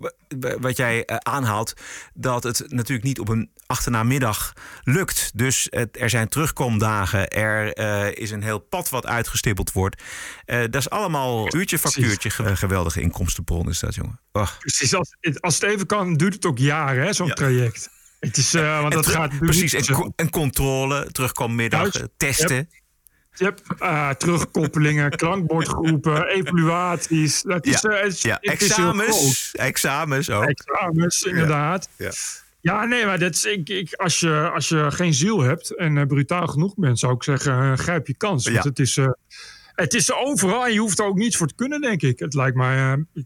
[0.59, 1.73] wat jij eh, aanhaalt,
[2.13, 4.53] dat het natuurlijk niet op een achternaamiddag
[4.83, 5.31] lukt.
[5.35, 10.01] Dus het, er zijn terugkomdagen, er eh, is een heel pad wat uitgestippeld wordt.
[10.45, 12.29] Eh, dat is allemaal uurtje factuurtje.
[12.29, 14.19] Ge- geweldige inkomstenbron is dat, jongen.
[14.59, 17.89] Precies, als, het- als het even kan, duurt het ook jaren, zo'n traject.
[18.19, 19.93] Het is, want dat gaat precies, en, zo.
[19.93, 22.55] co- en controle, terugkommiddag, testen.
[22.55, 22.67] Yep.
[23.35, 23.61] Yep.
[23.77, 27.41] Ah, terugkoppelingen, klankbordgroepen, evaluaties.
[27.41, 28.37] Dat is, Ja, eh, het is- ja.
[28.41, 29.01] het is heel groot.
[29.01, 30.43] examens, examens ook.
[30.43, 31.89] Examens, inderdaad.
[31.97, 32.11] Ja.
[32.61, 35.97] Ja, nee, maar dat is, ik, ik, als, je, als je geen ziel hebt en
[35.97, 38.47] eh, brutaal genoeg bent, zou ik zeggen, eh, grijp je kans.
[38.49, 39.07] Want het, is, eh,
[39.75, 42.19] het is overal en je hoeft er ook niets voor te kunnen, denk ik.
[42.19, 43.25] Het lijkt mij, eh, ik,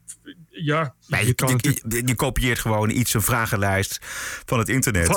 [0.63, 3.99] ja, Nee, je, je kan je, je- je kopieert gewoon iets, een vragenlijst
[4.45, 5.07] van het internet.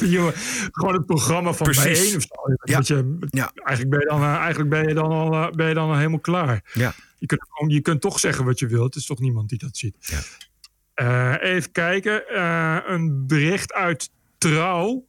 [0.00, 0.32] Ja,
[0.72, 1.82] gewoon het programma van Precies.
[1.84, 2.34] bijeen of zo.
[3.30, 5.88] Je, eigenlijk, ben je dan, eh, eigenlijk ben je dan al, eh, ben je dan
[5.90, 6.70] al helemaal klaar.
[6.74, 6.94] Ja.
[7.18, 8.84] Je, kunt, je kunt toch zeggen wat je wilt.
[8.94, 9.96] Het is toch niemand die dat ziet.
[10.94, 12.42] Eh, even kijken.
[12.92, 15.06] Een bericht uit Trouw.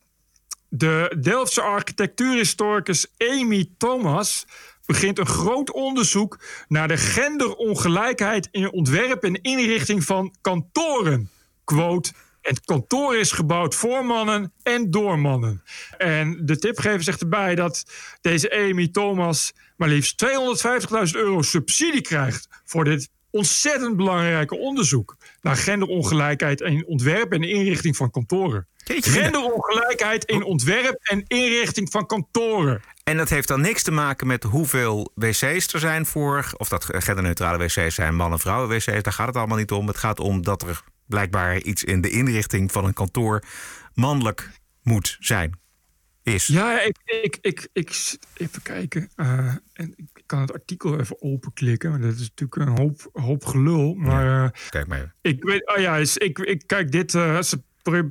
[0.69, 4.45] De Delftse architectuurhistoricus Amy Thomas
[4.85, 11.29] begint een groot onderzoek naar de genderongelijkheid in ontwerp en inrichting van kantoren.
[11.63, 12.11] Quote.
[12.41, 15.63] Het kantoor is gebouwd voor mannen en door mannen.
[15.97, 17.83] En de tipgever zegt erbij dat
[18.21, 25.55] deze Amy Thomas maar liefst 250.000 euro subsidie krijgt voor dit ontzettend belangrijke onderzoek naar
[25.55, 28.67] genderongelijkheid in ontwerp en inrichting van kantoren.
[28.85, 32.81] Genderongelijkheid in ontwerp en inrichting van kantoren.
[33.03, 36.51] En dat heeft dan niks te maken met hoeveel wc's er zijn voor...
[36.57, 38.85] of dat genderneutrale wc's zijn, man- en vrouwen-wc's.
[38.85, 39.87] Daar gaat het allemaal niet om.
[39.87, 43.43] Het gaat om dat er blijkbaar iets in de inrichting van een kantoor...
[43.93, 44.49] mannelijk
[44.83, 45.61] moet zijn.
[46.23, 46.47] Is.
[46.47, 49.09] Ja, ik, ik, ik, ik even kijken.
[49.15, 51.89] eh, en ik kan het artikel even openklikken.
[51.89, 53.93] want Dat is natuurlijk een hoop, hoop gelul.
[53.93, 55.13] Maar eh, Kijk maar even.
[55.21, 57.15] ik weet, oh ja, is- ik, ik kijk dit.
[57.15, 57.61] eh, ze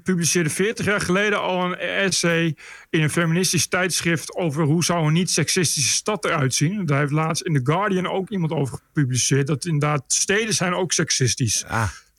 [0.02, 2.56] publiceerde 40 jaar geleden al een essay
[2.90, 6.86] in een feministisch tijdschrift over hoe zou een niet seksistische stad eruit zien.
[6.86, 9.46] Daar heeft laatst in The Guardian ook iemand over gepubliceerd.
[9.46, 11.64] Dat inderdaad steden zijn ook seksistisch.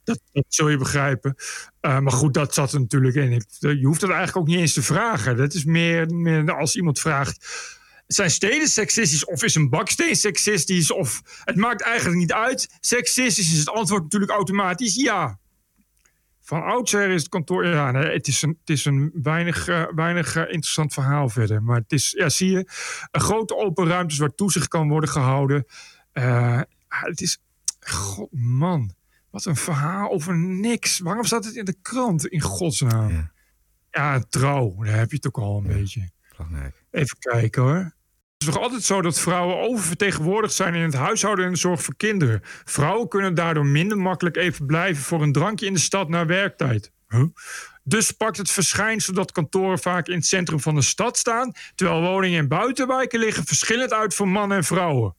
[0.03, 1.35] Dat, dat zul je begrijpen.
[1.81, 3.31] Uh, maar goed, dat zat er natuurlijk in.
[3.31, 5.37] Ik- Je hoeft het eigenlijk ook niet eens te vragen.
[5.37, 7.45] Dat is meer, meer als iemand vraagt.
[8.07, 10.91] Zijn steden seksistisch of is een baksteen seksistisch?
[10.91, 12.69] Of het maakt eigenlijk niet uit.
[12.79, 15.39] Seksistisch is het antwoord natuurlijk automatisch ja.
[16.43, 17.65] Van oudsher is het kantoor.
[17.65, 21.63] Ja, nee, het is een, het is een weinig, eh, weinig eh, interessant verhaal verder.
[21.63, 22.69] Maar het is, ja, zie je,
[23.11, 25.65] een grote open ruimtes waar toezicht kan worden gehouden.
[26.11, 27.41] Eh, het is.
[27.79, 28.93] God, man.
[29.29, 30.99] Wat een verhaal over niks.
[30.99, 32.27] Waarom staat het in de krant?
[32.27, 33.31] In godsnaam.
[33.91, 34.75] Ja, trouw.
[34.83, 36.09] Daar heb je het ook al een beetje.
[36.91, 37.93] Even kijken hoor.
[38.43, 41.83] Het is nog altijd zo dat vrouwen oververtegenwoordigd zijn in het huishouden en de zorg
[41.83, 42.41] voor kinderen.
[42.63, 46.91] Vrouwen kunnen daardoor minder makkelijk even blijven voor een drankje in de stad na werktijd.
[47.07, 47.23] Huh?
[47.83, 52.01] Dus pakt het verschijnsel dat kantoren vaak in het centrum van de stad staan, terwijl
[52.01, 55.15] woningen in buitenwijken liggen verschillend uit voor mannen en vrouwen.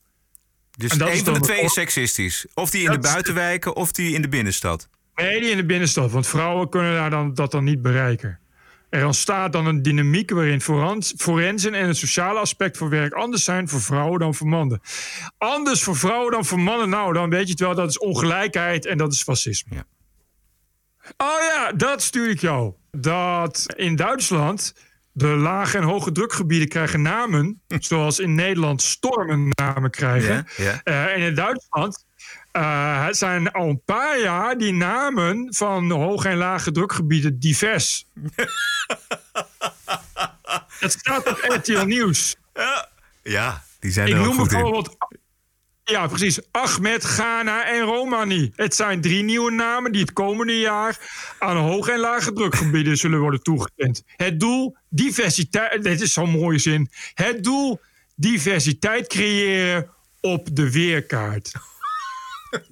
[0.77, 2.47] Dus En is een van de twee is seksistisch.
[2.55, 4.89] Of die in de buitenwijken of die in de binnenstad.
[5.15, 6.11] Nee, die in de binnenstad.
[6.11, 8.39] Want vrouwen kunnen daar dan, dat dan niet bereiken.
[8.95, 13.45] Er ontstaat dan een dynamiek waarin forens- forensen en het sociale aspect van werk anders
[13.45, 14.81] zijn voor vrouwen dan voor mannen.
[15.39, 16.89] Anders voor vrouwen dan voor mannen.
[16.89, 19.85] Nou, dan weet je het wel, dat is ongelijkheid en dat is fascisme.
[21.17, 22.73] Oh ja, dat stuur ik jou.
[22.91, 24.75] Dat in Duitsland
[25.13, 27.63] de lage en hoge drukgebieden krijgen namen.
[27.89, 30.47] zoals in Nederland stormen namen krijgen.
[30.57, 30.81] Ja, ja.
[30.83, 32.04] Eh, en in Duitsland
[32.55, 38.07] eh, zijn al een paar jaar die namen van hoge en lage drukgebieden divers.
[40.79, 42.37] Het staat op RTL Nieuws.
[43.23, 44.97] Ja, die zijn Ik er noem bijvoorbeeld.
[45.85, 46.41] Ja, precies.
[46.51, 48.53] Ahmed, Ghana en Romani.
[48.57, 50.99] Het zijn drie nieuwe namen die het komende jaar
[51.39, 54.03] aan hoge en lage drukgebieden zullen worden toegekend.
[54.07, 55.83] Het doel diversiteit.
[55.83, 56.91] Dit is zo'n mooie zin.
[57.15, 57.81] Het doel
[58.15, 59.91] diversiteit creëren
[60.21, 61.53] op de weerkaart.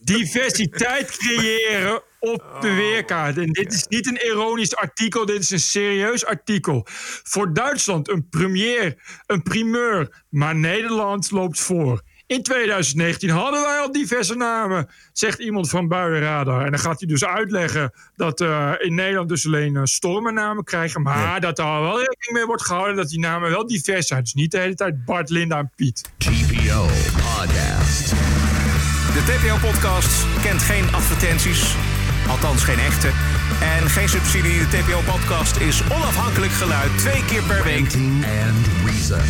[0.00, 3.38] Diversiteit creëren op de weerkaart.
[3.38, 6.86] En dit is niet een ironisch artikel, dit is een serieus artikel.
[7.22, 12.02] Voor Duitsland een premier, een primeur, maar Nederland loopt voor.
[12.32, 16.64] In 2019 hadden wij al diverse namen, zegt iemand van Buienradar.
[16.64, 21.02] En dan gaat hij dus uitleggen dat eh, in Nederland dus alleen uh, stormennamen krijgen.
[21.02, 24.22] Maar dat er al wel rekening mee wordt gehouden dat die namen wel divers zijn.
[24.22, 26.10] Dus niet de hele tijd Bart, Linda en Piet.
[26.18, 28.31] TPO Podcast.
[29.12, 31.74] De TPO-podcast kent geen advertenties.
[32.28, 33.08] Althans, geen echte.
[33.60, 34.58] En geen subsidie.
[34.58, 36.98] De TPO-podcast is onafhankelijk geluid.
[36.98, 37.94] Twee keer per week.
[38.44, 39.20] And reason.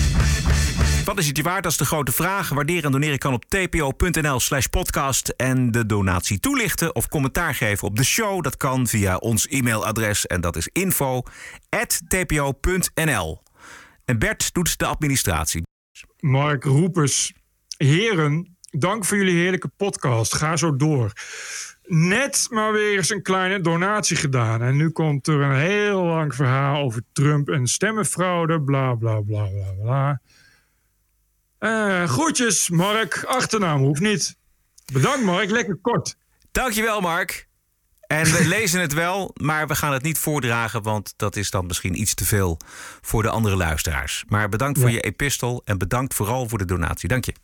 [1.05, 1.63] Wat is het je waard?
[1.63, 2.49] Dat is de grote vraag.
[2.49, 5.29] Waarderen en doneren kan op tpo.nl slash podcast.
[5.29, 8.43] En de donatie toelichten of commentaar geven op de show.
[8.43, 10.27] Dat kan via ons e-mailadres.
[10.27, 11.23] En dat is info
[12.09, 13.43] tpo.nl.
[14.05, 15.63] En Bert doet de administratie.
[16.21, 17.33] Mark Roepers,
[17.77, 20.35] heren, dank voor jullie heerlijke podcast.
[20.35, 21.13] Ga zo door.
[21.87, 24.63] Net maar weer eens een kleine donatie gedaan.
[24.63, 28.63] En nu komt er een heel lang verhaal over Trump en stemmenfraude.
[28.63, 30.21] Bla bla bla bla bla.
[31.59, 33.25] Eh, groetjes, Mark.
[33.25, 34.37] Achternaam hoeft niet.
[34.93, 35.51] Bedankt, Mark.
[35.51, 36.17] Lekker kort.
[36.53, 37.49] Dankjewel, Mark.
[38.07, 41.67] En we lezen het wel, maar we gaan het niet voordragen, want dat is dan
[41.67, 42.59] misschien iets te veel
[43.01, 44.25] voor de andere luisteraars.
[44.29, 44.95] Maar bedankt voor Ja.
[44.95, 47.09] je epistel en bedankt vooral voor de donatie.
[47.09, 47.35] Dank je.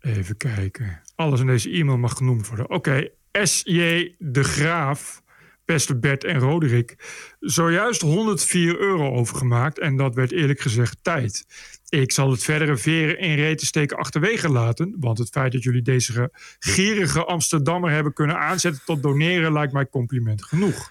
[0.00, 1.02] Even kijken.
[1.14, 2.70] Alles in deze e-mail mag genoemd worden.
[2.70, 4.14] Oké, S.J.
[4.18, 5.22] de Graaf,
[5.64, 6.96] beste Bert en Roderick,
[7.40, 9.78] zojuist 104 euro overgemaakt.
[9.78, 11.46] En dat werd eerlijk gezegd tijd.
[11.88, 14.96] Ik zal het verdere veren in reten steken achterwege laten.
[14.98, 19.88] Want het feit dat jullie deze gierige Amsterdammer hebben kunnen aanzetten tot doneren lijkt mij
[19.88, 20.90] compliment genoeg.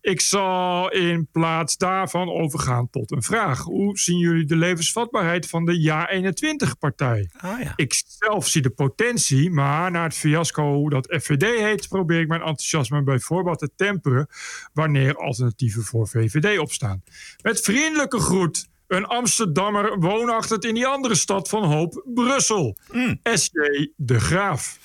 [0.00, 3.62] Ik zal in plaats daarvan overgaan tot een vraag.
[3.62, 7.30] Hoe zien jullie de levensvatbaarheid van de Ja21-partij?
[7.36, 7.72] Ah, ja.
[7.76, 12.40] Ik zelf zie de potentie, maar na het fiasco dat FVD heet, probeer ik mijn
[12.40, 14.28] enthousiasme bij voorbaat te temperen
[14.72, 17.02] wanneer alternatieven voor VVD opstaan.
[17.42, 22.76] Met vriendelijke groet, een Amsterdammer woonachtig in die andere stad van hoop, Brussel.
[23.22, 23.92] S.J.
[23.96, 24.78] de Graaf.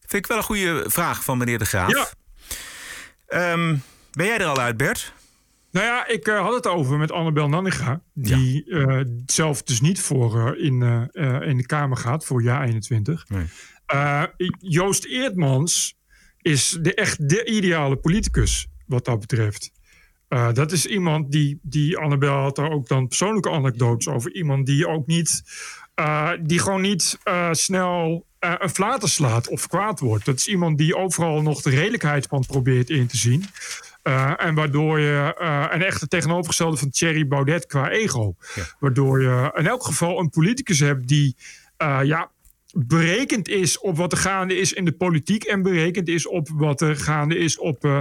[0.00, 1.90] Vind ik wel een goede vraag van meneer De Graaf.
[1.90, 2.08] Ja.
[3.26, 3.76] Ehm,
[4.14, 5.12] ben jij er al uit, Bert?
[5.74, 8.00] Nou ja, ik eh, had het over met Annabel Nanninga.
[8.12, 10.82] Die eh, zelf dus niet voor eh, in,
[11.42, 13.26] in de Kamer gaat voor jaar 21.
[13.86, 14.22] Eh,
[14.58, 15.96] Joost Eertmans
[16.40, 19.72] is de, echt de ideale politicus wat dat betreft.
[20.52, 24.34] Dat is iemand die, die Annabel had daar ook dan persoonlijke anekdotes over.
[24.34, 25.42] Iemand die ook niet,
[26.40, 27.18] die gewoon niet
[27.50, 30.24] snel een flater slaat of kwaad wordt.
[30.24, 33.44] Dat is iemand die overal nog de redelijkheid van probeert in te zien.
[34.04, 38.34] Eh, en waardoor je eh, een echte tegenovergestelde van Thierry Baudet qua ego.
[38.78, 41.36] Waardoor je in elk geval een politicus hebt die
[41.76, 42.30] eh, ja,
[42.74, 45.44] berekend is op wat er gaande is in de politiek.
[45.44, 47.98] En berekend is op wat er gaande is op, eh,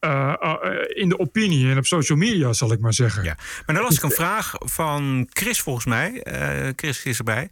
[0.00, 0.56] eh, eh,
[0.88, 3.24] in de opinie en op social media, zal ik maar zeggen.
[3.24, 3.36] Ja.
[3.66, 6.22] Maar dan las ik een vraag van Chris volgens mij.
[6.22, 7.50] Eh, Chris is erbij.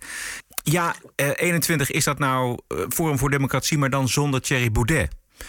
[0.62, 5.08] Ja, eh, 21 is dat nou eh, Forum voor Democratie, maar dan zonder Thierry Baudet.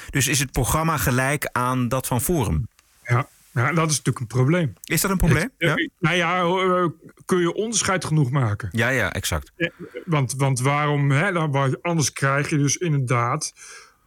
[0.09, 2.67] Dus is het programma gelijk aan dat van Forum?
[3.03, 4.73] Ja, ja dat is natuurlijk een probleem.
[4.83, 5.49] Is dat een probleem?
[5.57, 5.75] Ja.
[5.99, 6.85] Nou ja, eh,
[7.25, 8.69] kun je onderscheid genoeg maken?
[8.71, 9.51] Ja, ja, exact.
[9.55, 9.69] Ja,
[10.05, 11.11] Want, want waarom?
[11.11, 11.33] Hè,
[11.81, 13.53] anders krijg je dus inderdaad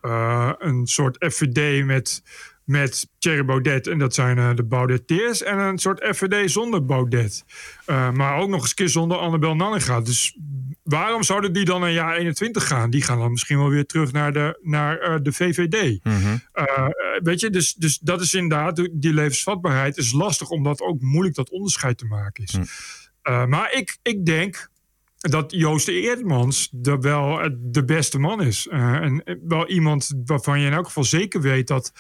[0.01, 2.23] eh, een soort FVD met,
[2.69, 3.87] met Thierry Baudet.
[3.87, 5.43] En dat zijn eh, de Baudeteers.
[5.43, 7.45] En een soort FVD zonder Baudet.
[7.85, 10.01] Eh, maar ook nog eens een keer zonder Annabel Nanninga.
[10.01, 10.39] Dus
[10.83, 12.91] waarom zouden die dan een jaar 21 gaan?
[12.91, 16.05] Die gaan dan misschien wel weer terug naar de, naar, eh, de VVD.
[16.05, 16.39] Mhm.
[17.23, 21.51] Weet je, dus, dus dat is inderdaad, die levensvatbaarheid is lastig, omdat ook moeilijk dat
[21.51, 22.59] onderscheid te maken is.
[23.29, 24.71] Eh, maar ik, ik denk
[25.19, 28.69] dat Joost Eerdmans de, wel eh, de beste man is.
[28.69, 31.93] Eh, en eh, wel iemand waarvan je in elk geval zeker weet dat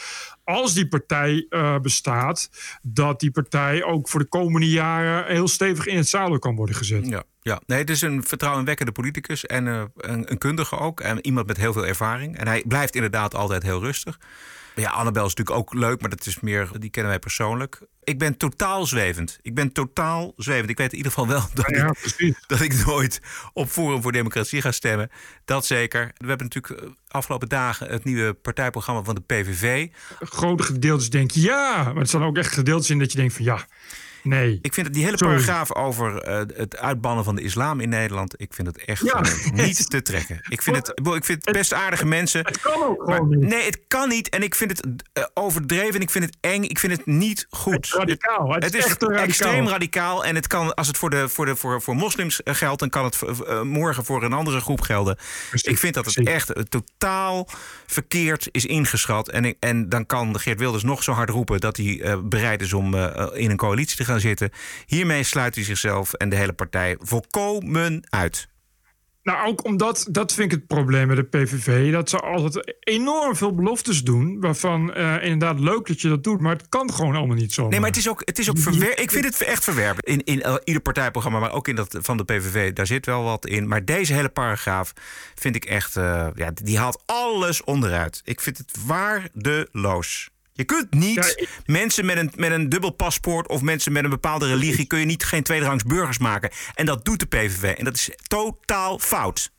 [0.44, 1.46] als die partij
[1.82, 2.50] bestaat,
[2.82, 6.74] dat die partij ook voor de komende jaren heel stevig in het zadel kan worden
[6.74, 7.06] gezet.
[7.06, 7.60] Ja, ja.
[7.66, 9.90] Nee, het is een vertrouwenwekkende politicus en een,
[10.30, 11.00] een kundige ook.
[11.00, 12.38] En iemand met heel veel ervaring.
[12.38, 14.18] En hij blijft inderdaad altijd heel rustig.
[14.78, 17.80] Ja, Annabel is natuurlijk ook leuk, maar dat is meer, die kennen wij persoonlijk.
[18.04, 19.38] Ik ben totaal zwevend.
[19.42, 20.70] Ik ben totaal zwevend.
[20.70, 23.20] Ik weet in ieder geval wel dat, Ja, ik, dat ik nooit
[23.52, 25.10] op Forum voor Democratie ga stemmen.
[25.44, 26.12] Dat zeker.
[26.16, 29.88] We hebben natuurlijk eh, afgelopen dagen het nieuwe partijprogramma van de PVV.
[30.18, 33.34] Grote gedeeltes denk je ja, maar er staan ook echt gedeeltes in dat je denkt
[33.34, 33.66] van ja,
[34.22, 34.58] nee.
[34.62, 35.34] Ik vind het die hele Sorry.
[35.34, 38.34] paragraaf over eh, het uitbannen van de islam in Nederland.
[38.40, 39.20] Ik vind het echt Ja.
[39.64, 40.40] niet te trekken.
[40.48, 42.40] Ik vind het, ik vind het best aardige mensen.
[42.46, 43.48] Het kan ook Maar, gewoon niet.
[43.48, 44.28] nee, het kan niet.
[44.28, 46.00] En ik vind het eh, overdreven.
[46.00, 46.62] Ik vind het eng.
[46.62, 47.74] Ik vind het niet goed.
[47.74, 48.52] Het is radicaal.
[48.54, 49.24] Het, Het is is echt radicaal.
[49.24, 50.24] extreem radicaal.
[50.24, 52.88] En het kan, als het voor, de, voor, de, voor, voor moslims eh, geldt, dan
[52.90, 53.18] kan het
[53.64, 55.18] morgen voor een andere groep gelden.
[55.52, 57.48] ik vind dat het echt totaal
[57.86, 59.28] verkeerd is ingeschat.
[59.28, 62.94] En, en dan kan Geert Wilders nog zo hard roepen dat hij bereid is om
[63.34, 64.50] in een coalitie te gaan zitten.
[64.86, 68.48] Hiermee sluit hij zichzelf en de hele partij volkomen uit.
[69.22, 73.36] Nou, ook omdat, dat vind ik het probleem met de PVV, dat ze altijd enorm
[73.36, 77.14] veel beloftes doen, waarvan eh, inderdaad leuk dat je dat doet, maar het kan gewoon
[77.16, 77.68] allemaal niet zo.
[77.68, 80.02] Nee, maar het is ook, het is ook verwer- Ik vind het echt verwerpen.
[80.04, 83.22] In, in eh, ieder partijprogramma, maar ook in dat van de PVV, daar zit wel
[83.22, 83.68] wat in.
[83.68, 84.92] Maar deze hele paragraaf
[85.34, 85.96] vind ik echt.
[85.96, 88.20] eh, ja, die haalt alles onderuit.
[88.24, 90.30] Ik vind het waardeloos.
[90.58, 94.46] Je kunt niet mensen met een, met een dubbel paspoort of mensen met een bepaalde
[94.46, 96.50] religie, kun je niet geen tweederangs burgers maken.
[96.74, 97.62] En dat doet de PVV.
[97.62, 99.50] En dat is totaal fout.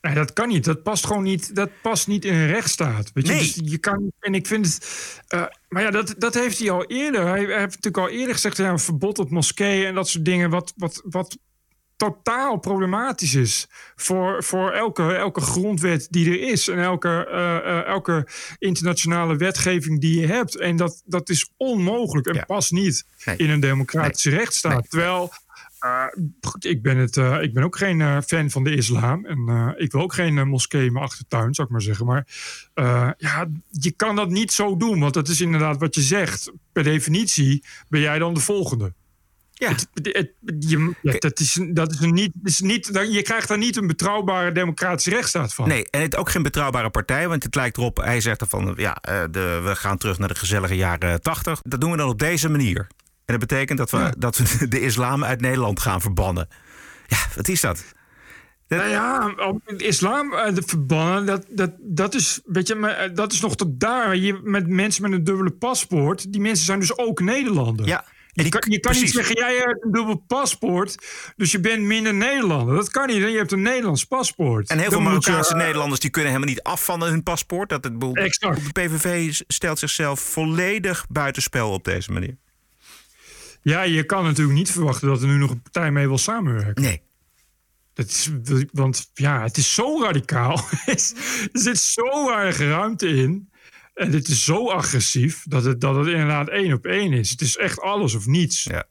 [0.00, 0.64] Nee, dat kan niet.
[0.64, 1.54] Dat past gewoon niet.
[1.54, 3.10] Dat past niet in een rechtsstaat.
[3.14, 3.32] Weet je?
[3.32, 3.40] Nee.
[3.42, 4.12] Dus je kan.
[4.20, 4.86] En ik vind het.
[5.26, 7.20] eh, maar ja, dat, dat heeft hij al eerder.
[7.20, 8.56] Hij, hij heeft natuurlijk al eerder gezegd.
[8.56, 10.50] Ja, een verbod op moskeeën en dat soort dingen.
[10.50, 11.38] Wat, wat, wat
[12.00, 17.86] totaal problematisch is voor, voor elke, elke grondwet die er is en elke, eh, eh,
[17.86, 18.26] elke
[18.58, 20.56] internationale wetgeving die je hebt.
[20.56, 23.04] En dat, dat is onmogelijk en past niet
[23.36, 24.90] in een democratische rechtsstaat.
[24.90, 25.32] Terwijl,
[26.40, 30.00] goed, ik, ben het, ik ben ook geen fan van de islam en ik wil
[30.00, 32.06] ook geen moskee in mijn achtertuin, zou ik maar zeggen.
[32.06, 32.26] Maar
[33.18, 36.52] ja, je kan dat niet zo doen, want dat is inderdaad wat je zegt.
[36.72, 38.92] Per definitie ben jij dan de volgende.
[39.60, 39.68] Ja.
[39.68, 43.86] Het, het, je, dat is, dat is niet, is niet, je krijgt daar niet een
[43.86, 45.68] betrouwbare democratische rechtsstaat van.
[45.68, 47.28] Nee, en het ook geen betrouwbare partij.
[47.28, 50.34] Want het lijkt erop, hij zegt ervan, ja, eh, de, we gaan terug naar de
[50.34, 51.60] gezellige jaren tachtig.
[51.62, 52.86] Dat doen we dan op deze manier.
[53.24, 54.12] En dat betekent dat we, ja.
[54.18, 56.48] dat we de islam uit Nederland gaan verbannen.
[57.06, 57.84] Ja, wat is dat?
[58.66, 58.78] dat...
[58.78, 59.34] Nou ja,
[59.76, 64.16] islam uh, de verbannen, dat, dat, dat, is, weet je, dat is nog tot daar.
[64.16, 67.86] Je, met mensen met een dubbele paspoort, die mensen zijn dus ook Nederlander.
[67.86, 68.04] Ja.
[68.44, 70.94] Je kan, je kan niet zeggen, jij hebt een dubbel paspoort,
[71.36, 72.74] dus je bent minder Nederlander.
[72.74, 74.68] Dat kan niet, je hebt een Nederlands paspoort.
[74.68, 77.68] En heel veel Marokkaanse je, Nederlanders die kunnen helemaal niet af van hun paspoort.
[77.68, 78.64] Dat het, exact.
[78.64, 82.36] De PVV stelt zichzelf volledig buitenspel op deze manier.
[83.62, 86.82] Ja, je kan natuurlijk niet verwachten dat er nu nog een partij mee wil samenwerken.
[86.82, 87.02] Nee.
[87.94, 88.30] Dat is,
[88.72, 90.56] want ja, het is zo radicaal.
[90.86, 91.00] er
[91.52, 93.49] zit zo weinig ruimte in.
[94.00, 97.30] En dit is zo agressief dat het, dat het inderdaad één op één is.
[97.30, 98.64] Het is echt alles of niets.
[98.64, 98.84] Ja.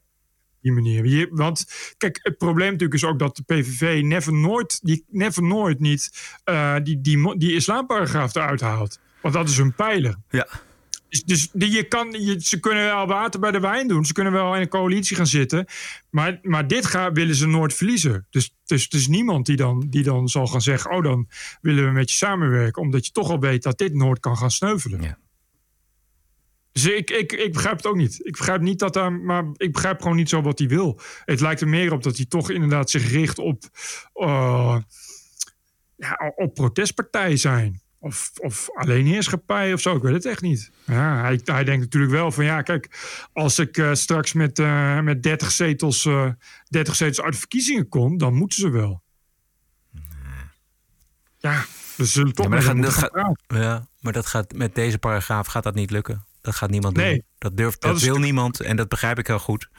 [0.62, 1.06] Die manier.
[1.06, 1.66] Je, want
[1.98, 6.10] kijk, het probleem natuurlijk is ook dat de PVV never nooit, die, never nooit niet
[6.46, 9.00] uh, die, die, die islamparagraaf eruit haalt.
[9.22, 10.16] Want dat is hun pijler.
[10.30, 10.48] Ja.
[11.10, 14.06] Dus, dus die, je kan, je, ze kunnen wel water bij de wijn doen.
[14.06, 15.66] Ze kunnen wel in een coalitie gaan zitten.
[16.10, 18.28] Maar, maar dit gaan, willen ze nooit verliezen.
[18.30, 20.92] Dus, dus er is niemand die dan, die dan zal gaan zeggen...
[20.92, 21.28] oh, dan
[21.62, 22.82] willen we met je samenwerken.
[22.82, 25.02] Omdat je toch al weet dat dit nooit kan gaan sneuvelen.
[25.02, 25.18] Ja.
[26.72, 28.20] Dus ik, ik, ik begrijp het ook niet.
[28.26, 29.12] Ik begrijp niet dat daar...
[29.14, 31.00] Maar ik begrijp gewoon niet zo wat hij wil.
[31.26, 33.64] Het lijkt er meer op dat hij toch inderdaad zich richt op...
[34.16, 34.78] Uh,
[35.96, 37.82] ja, op protestpartijen zijn.
[38.00, 40.72] Of, of alleen heerschappij of zo, ik weet het echt niet.
[40.86, 42.90] Ja, hij, hij denkt natuurlijk wel van ja, kijk,
[43.34, 46.30] als ik uh, straks met, uh, met 30 zetels, uh,
[46.68, 49.02] 30 zetels uit de verkiezingen kom, dan moeten ze wel.
[51.38, 51.66] Ja,
[51.98, 55.64] dus zullen toch ja, maar, dat gaan, ja, maar dat gaat met deze paragraaf gaat
[55.64, 56.26] dat niet lukken.
[56.42, 57.24] Dat gaat niemand nee, doen.
[57.38, 59.70] Dat, durft, dat, dat wil niemand en dat begrijp ik heel goed.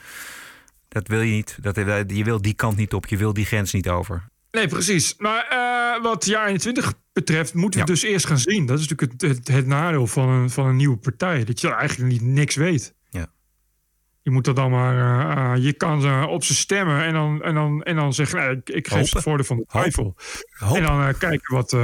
[0.88, 1.58] Dat wil je niet.
[1.60, 4.28] Dat, je wil die kant niet op, je wil die grens niet over.
[4.50, 5.14] Nee, precies.
[5.18, 7.92] Maar uh, wat jaar 21 betreft, moeten we ja.
[7.92, 8.66] dus eerst gaan zien.
[8.66, 11.44] Dat is natuurlijk het, het, het, nadeel van een, van een nieuwe partij.
[11.44, 12.94] Dat je eigenlijk niet niks weet.
[13.08, 13.26] Ja.
[14.22, 14.94] Je moet dat dan maar.
[14.94, 18.38] Uh, uh, je kan uh, op ze stemmen en dan, en dan, en dan zeggen:
[18.38, 20.16] nee, ik, ik geef ze het voordeel van de twijfel.
[20.74, 21.76] En dan kijken wat.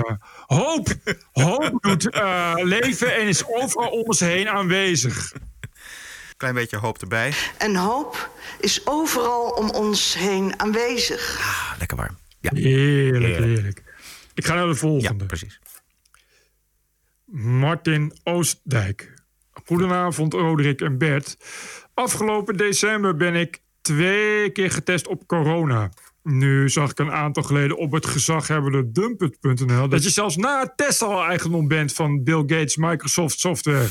[0.46, 0.88] hoop,
[1.32, 2.08] hoop doet
[2.62, 5.32] leven en is overal om ons heen aanwezig.
[6.36, 7.32] Klein beetje hoop erbij.
[7.58, 11.38] En hoop is overal om ons heen aanwezig.
[11.40, 12.16] Ah, lekker warm.
[12.52, 12.60] Ja.
[12.60, 13.82] Heerlijk, heerlijk, heerlijk.
[14.34, 15.18] Ik ga naar de volgende.
[15.18, 15.60] Ja, precies.
[17.34, 19.14] Martin Oostdijk.
[19.64, 21.36] Goedenavond, Roderick en Bert.
[21.94, 25.90] Afgelopen december ben ik twee keer getest op corona.
[26.22, 29.88] Nu zag ik een aantal geleden op het gezaghebbende Dumpet.nl...
[29.88, 33.88] dat je zelfs na het test al eigendom bent van Bill Gates Microsoft Software.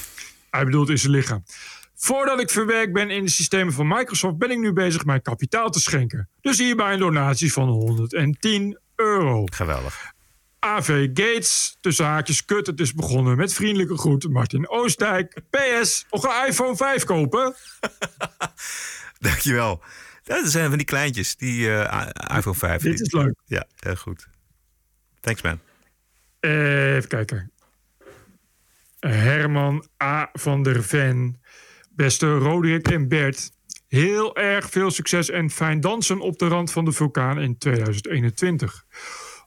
[0.50, 1.44] Hij bedoelt in zijn lichaam.
[1.96, 4.38] Voordat ik verwerkt ben in de systemen van Microsoft...
[4.38, 6.30] ben ik nu bezig mijn kapitaal te schenken.
[6.42, 9.44] Dus hierbij een donatie van 110 euro.
[9.46, 10.14] Geweldig.
[10.60, 15.42] AV Gates, tussen haakjes kut, het is begonnen met vriendelijke groet Martin Oostdijk.
[15.50, 17.56] PS, nog een iPhone 5 kopen?
[19.20, 19.84] Dankjewel.
[20.24, 22.82] Dat zijn van die kleintjes, die uh, iPhone 5.
[22.82, 23.36] Dit is leuk.
[23.46, 24.28] Ja, heel goed.
[25.20, 25.60] Thanks man.
[26.40, 27.52] Even kijken.
[29.00, 30.30] Herman A.
[30.34, 31.42] van der Ven.
[31.96, 33.52] Beste Roderick en Bert.
[33.88, 38.86] Heel erg veel succes en fijn dansen op de rand van de vulkaan in 2021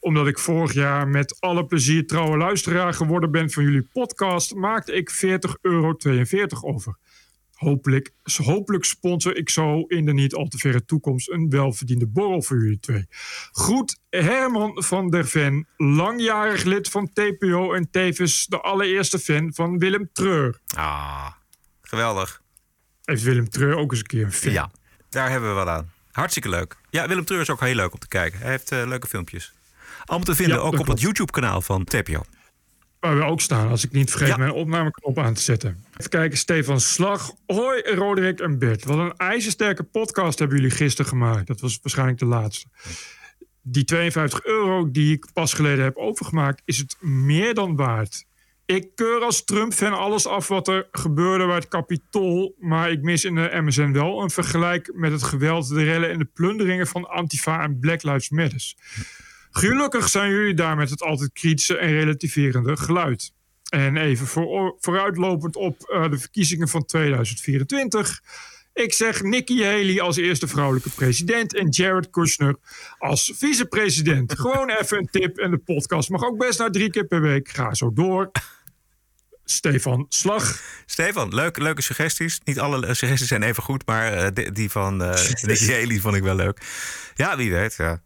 [0.01, 4.93] omdat ik vorig jaar met alle plezier trouwe luisteraar geworden ben van jullie podcast, maakte
[4.93, 5.19] ik 40,42
[5.61, 5.97] euro
[6.61, 6.97] over.
[7.55, 12.43] Hopelijk, hopelijk sponsor ik zo in de niet al te verre toekomst een welverdiende borrel
[12.43, 13.07] voor jullie twee.
[13.53, 19.79] Groet Herman van der Ven, langjarig lid van TPO en tevens de allereerste fan van
[19.79, 20.61] Willem Treur.
[20.67, 21.31] Ah,
[21.89, 22.43] geweldig.
[23.05, 24.53] Heeft Willem Treur ook eens een keer een fan?
[24.53, 24.71] Ja,
[25.09, 25.91] daar hebben we wat aan.
[26.11, 26.77] Hartstikke leuk.
[26.91, 28.39] Ja, Willem Treur is ook heel leuk om te kijken.
[28.41, 29.53] Hij heeft uh, leuke filmpjes.
[30.05, 30.91] Allemaal te vinden, ja, ook op klopt.
[30.91, 32.23] het YouTube-kanaal van TPO.
[33.01, 34.37] Waar we ook staan, als ik niet vergeet ja.
[34.37, 35.85] mijn opnameknop aan te zetten.
[35.97, 37.33] Even kijken, Stefan Slag.
[37.47, 38.85] Hoi, Roderick en Bert.
[38.85, 41.47] Wat een ijzersterke podcast hebben jullie gisteren gemaakt.
[41.47, 42.67] Dat was waarschijnlijk de laatste.
[43.63, 48.25] Die 52 euro die ik pas geleden heb overgemaakt, is het meer dan waard.
[48.69, 52.55] Ik keur als Trump-fan alles af wat er gebeurde bij het Capitool.
[52.59, 56.19] Maar ik mis in de MSN wel een vergelijk met het geweld, de rellen en
[56.19, 58.75] de plunderingen van Antifa en Black Lives Matter.
[59.51, 63.33] Gelukkig zijn jullie daar met het altijd kritische en relativerende geluid.
[63.69, 68.23] En even voor, vooruitlopend op uh, de verkiezingen van 2024.
[68.73, 72.57] Ik zeg Nikki Haley als eerste vrouwelijke president en Jared Kushner
[72.99, 74.33] als vicepresident.
[74.41, 77.49] Gewoon even een tip en de podcast mag ook best naar drie keer per week.
[77.49, 78.31] Ga zo door.
[79.51, 80.61] Stefan Slag.
[80.87, 82.41] Stefan, leuk, leuke suggesties.
[82.45, 86.15] Niet alle eh, suggesties zijn even goed, maar eh, die, van uh, Nicky Haley vond
[86.15, 86.61] ik wel leuk.
[87.15, 87.75] Ja, wie weet.
[87.75, 88.03] Ja.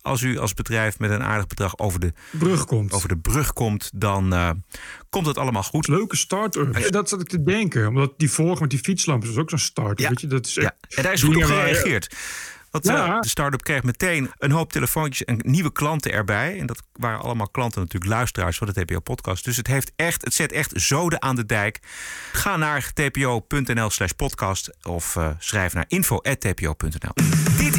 [0.00, 3.52] Als u als bedrijf met een aardig bedrag over de brug komt, over de brug
[3.52, 4.50] komt dan uh,
[5.10, 5.88] komt het allemaal goed.
[5.88, 6.90] Leuke start-up.
[6.90, 7.86] Dat zat ik te denken.
[7.86, 10.00] Omdat die vorige met die fietslampen is ook zo'n start.
[10.00, 10.08] Ja.
[10.08, 10.26] Weet je?
[10.26, 10.76] Dat is ja.
[10.88, 12.14] En daar is goed op gereageerd.
[12.74, 13.14] Want ja.
[13.14, 16.58] uh, de start-up kreeg meteen een hoop telefoontjes en nieuwe klanten erbij.
[16.58, 19.44] En dat waren allemaal klanten natuurlijk luisteraars van de TPO-podcast.
[19.44, 21.80] Dus het, heeft echt, het zet echt zoden aan de dijk.
[22.32, 27.12] Ga naar tpo.nl slash podcast of uh, schrijf naar info.tpo.nl.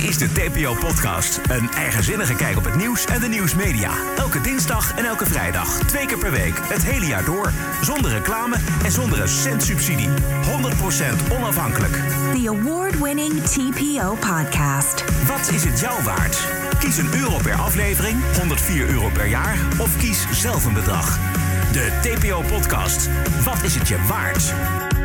[0.05, 1.39] Is de TPO-podcast.
[1.47, 3.91] Een eigenzinnige kijk op het nieuws en de nieuwsmedia.
[4.17, 5.79] Elke dinsdag en elke vrijdag.
[5.79, 6.59] Twee keer per week.
[6.61, 7.51] Het hele jaar door.
[7.81, 10.09] Zonder reclame en zonder een cent subsidie.
[10.09, 10.13] 100%
[11.31, 11.93] onafhankelijk.
[12.33, 15.03] The award-winning TPO podcast.
[15.27, 16.47] Wat is het jou waard?
[16.79, 21.19] Kies een euro per aflevering, 104 euro per jaar of kies zelf een bedrag.
[21.71, 23.09] De TPO-podcast.
[23.43, 24.53] Wat is het je waard?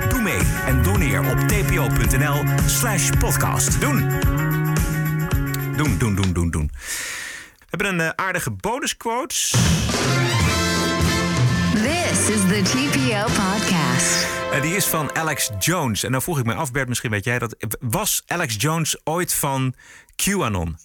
[0.08, 3.80] Doe mee en doneer op tpo.nl slash podcast.
[3.80, 4.59] Doen!
[5.76, 6.70] Doen, doen, doen, doen, doen.
[7.58, 9.34] We hebben een uh, aardige bonusquote.
[11.74, 14.26] This is the TPO podcast.
[14.52, 16.04] Uh, die is van Alex Jones.
[16.04, 17.76] En dan vroeg ik me af, Bert, misschien weet jij dat.
[17.80, 19.74] Was Alex Jones ooit van
[20.16, 20.76] QAnon?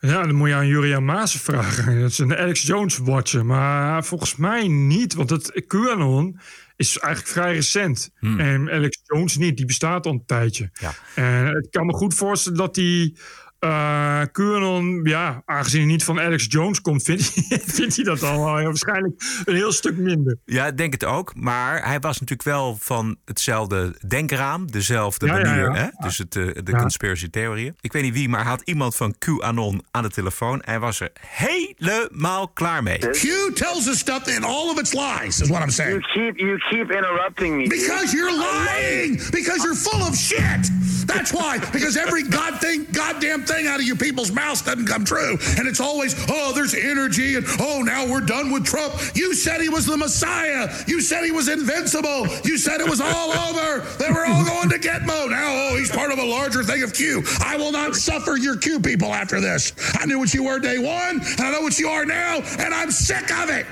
[0.00, 2.00] Ja, dan moet je aan Juria Maas vragen.
[2.00, 3.46] Dat is een Alex Jones watcher.
[3.46, 5.14] Maar volgens mij niet.
[5.14, 6.40] Want het QAnon
[6.76, 8.10] is eigenlijk vrij recent.
[8.18, 8.40] Hmm.
[8.40, 9.56] En Alex Jones niet.
[9.56, 10.70] Die bestaat al een tijdje.
[10.72, 10.94] Ja.
[11.14, 13.16] En ik kan me goed voorstellen dat die...
[13.64, 18.22] Uh, QAnon, ja, aangezien hij niet van Alex Jones komt, vindt hij, vindt hij dat
[18.22, 20.38] al uh, waarschijnlijk een heel stuk minder.
[20.44, 21.34] Ja, ik denk het ook.
[21.34, 25.56] Maar hij was natuurlijk wel van hetzelfde denkraam, dezelfde ja, manier.
[25.56, 25.74] ja, ja.
[25.74, 25.86] Hè?
[25.98, 27.76] Dus het, uh, de conspiracy theorieën.
[27.80, 30.62] Ik weet niet wie, maar hij had iemand van QAnon aan de telefoon.
[30.64, 32.98] Hij was er helemaal klaar mee.
[32.98, 36.06] Q tells us stuff in all of its lies, is what I'm saying.
[36.06, 37.68] You keep, you keep interrupting me.
[37.68, 39.30] Because you're lying!
[39.30, 40.70] Because you're full of shit!
[41.06, 41.58] That's why!
[41.72, 45.38] Because every god thing, goddamn thing out of you people's mouths doesn't come true.
[45.58, 48.94] And it's always, oh, there's energy, and oh, now we're done with Trump.
[49.14, 50.68] You said he was the Messiah.
[50.86, 52.26] You said he was invincible.
[52.44, 53.80] You said it was all over.
[53.98, 55.30] They were all going to Gitmo.
[55.30, 57.22] Now, oh, he's part of a larger thing of Q.
[57.40, 59.72] I will not suffer your Q people after this.
[59.98, 62.74] I knew what you were day one, and I know what you are now, and
[62.74, 63.66] I'm sick of it.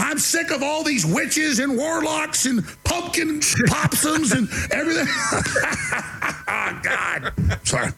[0.00, 5.06] I'm sick of all these witches and warlocks and pumpkin popsums and everything.
[6.48, 7.32] oh, God.
[7.66, 7.90] Sorry.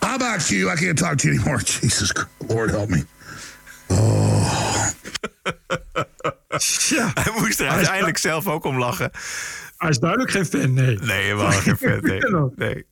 [0.00, 0.72] How about you?
[0.72, 1.62] I can't talk to you anymore.
[1.80, 2.12] Jesus,
[2.48, 3.04] Lord help me.
[3.88, 4.88] Oh.
[6.88, 9.10] Ja, hij moest er uiteindelijk zelf ook om lachen.
[9.76, 10.98] Hij is duidelijk geen fan, nee.
[10.98, 12.20] Nee, helemaal geen fan, nee.
[12.54, 12.86] nee.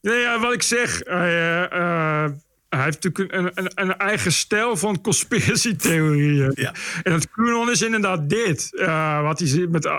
[0.00, 2.24] Nee, ja, wat ik zeg, uh, uh,
[2.68, 6.52] hij heeft natuurlijk een, een, een, eigen stijl van conspiracy-theorieën.
[6.54, 6.74] Ja.
[7.02, 8.68] En dat QAnon is inderdaad dit.
[8.72, 9.98] Uh, wat hij zit met uh,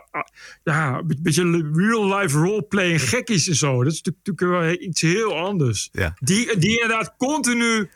[0.64, 3.84] ja, een beetje real-life roleplaying gekkies en zo.
[3.84, 5.90] Dat is natuurlijk wel iets heel anders.
[5.92, 6.16] Ja.
[6.20, 7.90] Die, die inderdaad continu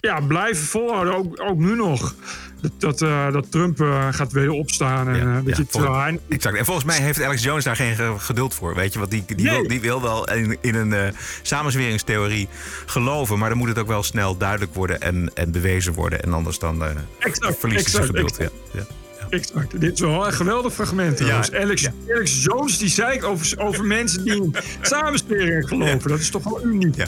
[0.00, 2.14] ja, blijven volhouden, ook, ook nu nog.
[2.60, 5.08] Dat, dat, uh, dat Trump uh, gaat weer opstaan.
[5.08, 6.20] En, ja, uh, weet ja, je, terwijl hij...
[6.28, 6.56] Exact.
[6.56, 8.74] En volgens mij heeft Alex Jones daar geen geduld voor.
[8.74, 9.58] Weet je, want die, die, Nee.
[9.58, 12.48] wil, die wil wel in, in een samenzweringstheorie
[12.86, 13.38] geloven.
[13.38, 16.22] Maar dan moet het ook wel snel duidelijk worden en, en bewezen worden.
[16.22, 16.82] En anders dan
[17.18, 18.38] verliest hij zijn geduld.
[18.38, 18.54] exact.
[18.72, 18.86] Ja.
[19.30, 19.36] Ja.
[19.36, 19.80] Exact.
[19.80, 21.16] Dit is wel een geweldig fragment.
[21.16, 21.52] trouwens.
[21.52, 26.10] Alex, Alex Jones die zei over, over mensen die in samensweringen geloven.
[26.10, 26.96] Dat is toch wel uniek.
[26.96, 27.06] Ja.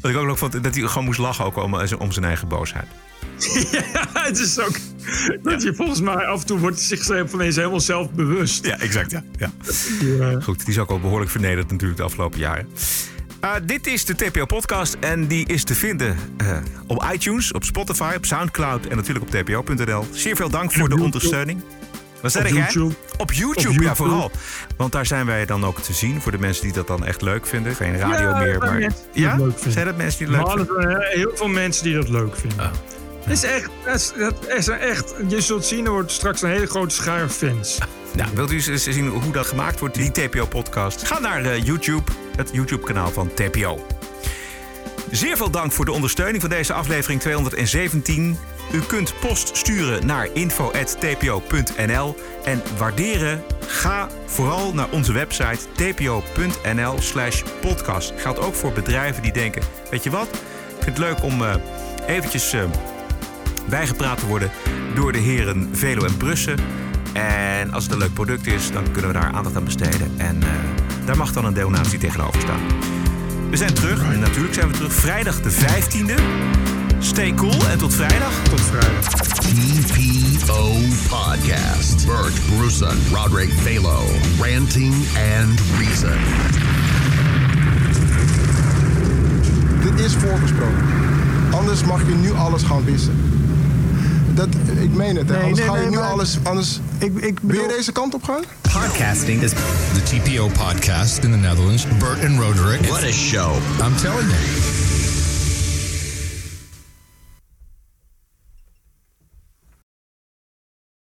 [0.00, 2.48] Wat ik ook nog vond, dat hij gewoon moest lachen ook om, om zijn eigen
[2.48, 2.86] boosheid.
[3.92, 4.76] ja, het is ook
[5.42, 8.66] dat je volgens mij af en toe wordt zichzelf ineens helemaal zelfbewust.
[8.66, 9.10] Ja, exact.
[9.10, 9.22] Ja.
[9.38, 9.50] ja.
[10.00, 10.40] Ja.
[10.40, 12.68] Goed, die is ook al behoorlijk vernederd natuurlijk de afgelopen jaren.
[13.44, 18.12] Uh, dit is de TPO-podcast en die is te vinden uh, op iTunes, op Spotify,
[18.16, 20.06] op Soundcloud en natuurlijk op tpo.nl.
[20.10, 21.60] Zeer veel dank voor de ondersteuning.
[22.20, 22.48] Wat zeg?
[22.50, 22.94] YouTube.
[23.18, 24.30] Op YouTube, Op ja, vooral.
[24.76, 27.22] Want daar zijn wij dan ook te zien voor de mensen die dat dan echt
[27.22, 27.74] leuk vinden.
[27.74, 28.78] Geen radio Ja, meer, er maar.
[28.78, 29.36] mensen die Ja?
[29.36, 29.52] leuk.
[29.68, 30.90] Zijn dat mensen die het leuk Maar vinden?
[30.90, 32.70] er zijn heel veel mensen die dat leuk vinden.
[33.22, 33.70] Het is echt,
[34.56, 37.78] is, echt, je zult zien, er wordt straks een hele grote schare fans.
[38.12, 41.06] Nou, wilt u eens zien hoe dat gemaakt wordt, die TPO-podcast?
[41.06, 43.86] Ga naar eh, YouTube, het YouTube-kanaal van TPO.
[45.10, 48.38] Zeer veel dank voor de ondersteuning van deze aflevering 217.
[48.72, 52.16] U kunt post sturen naar info.tpo.nl.
[52.44, 58.12] En waarderen, ga vooral naar onze website tpo.nl slash podcast.
[58.16, 60.28] Geldt ook voor bedrijven die denken, weet je wat?
[60.76, 61.54] Ik vind het leuk om uh,
[62.06, 62.62] eventjes uh,
[63.68, 64.50] bijgepraat te worden
[64.94, 66.58] door de heren Velo en Brussen.
[67.12, 70.14] En als het een leuk product is, dan kunnen we daar aandacht aan besteden.
[70.16, 70.48] En uh,
[71.04, 72.60] daar mag dan een donatie tegenover staan.
[73.50, 76.22] We zijn terug, en natuurlijk zijn we terug vrijdag de 15e.
[76.98, 78.32] Stay cool en tot vrijdag.
[78.42, 79.08] Tot vrijdag.
[79.40, 80.72] TPO
[81.08, 82.06] Podcast.
[82.06, 84.00] Bert Bruson, Roderick Balo,
[84.40, 84.94] Ranting
[85.38, 86.18] and Reason.
[89.82, 90.84] Dit is voorgesproken.
[91.50, 93.41] Anders mag je nu alles gaan wissen.
[94.34, 94.48] Dat,
[94.80, 95.34] ik meen het, hè.
[95.34, 96.38] Nee, anders nee, ga je nee, nu maar- alles...
[96.42, 98.42] Anders, ik, ik Wil je deze kant op gaan?
[98.60, 101.86] Podcasting is the TPO podcast in the Netherlands.
[101.98, 102.80] Bert and Roderick.
[102.86, 103.54] What a show.
[103.80, 104.81] I'm telling you.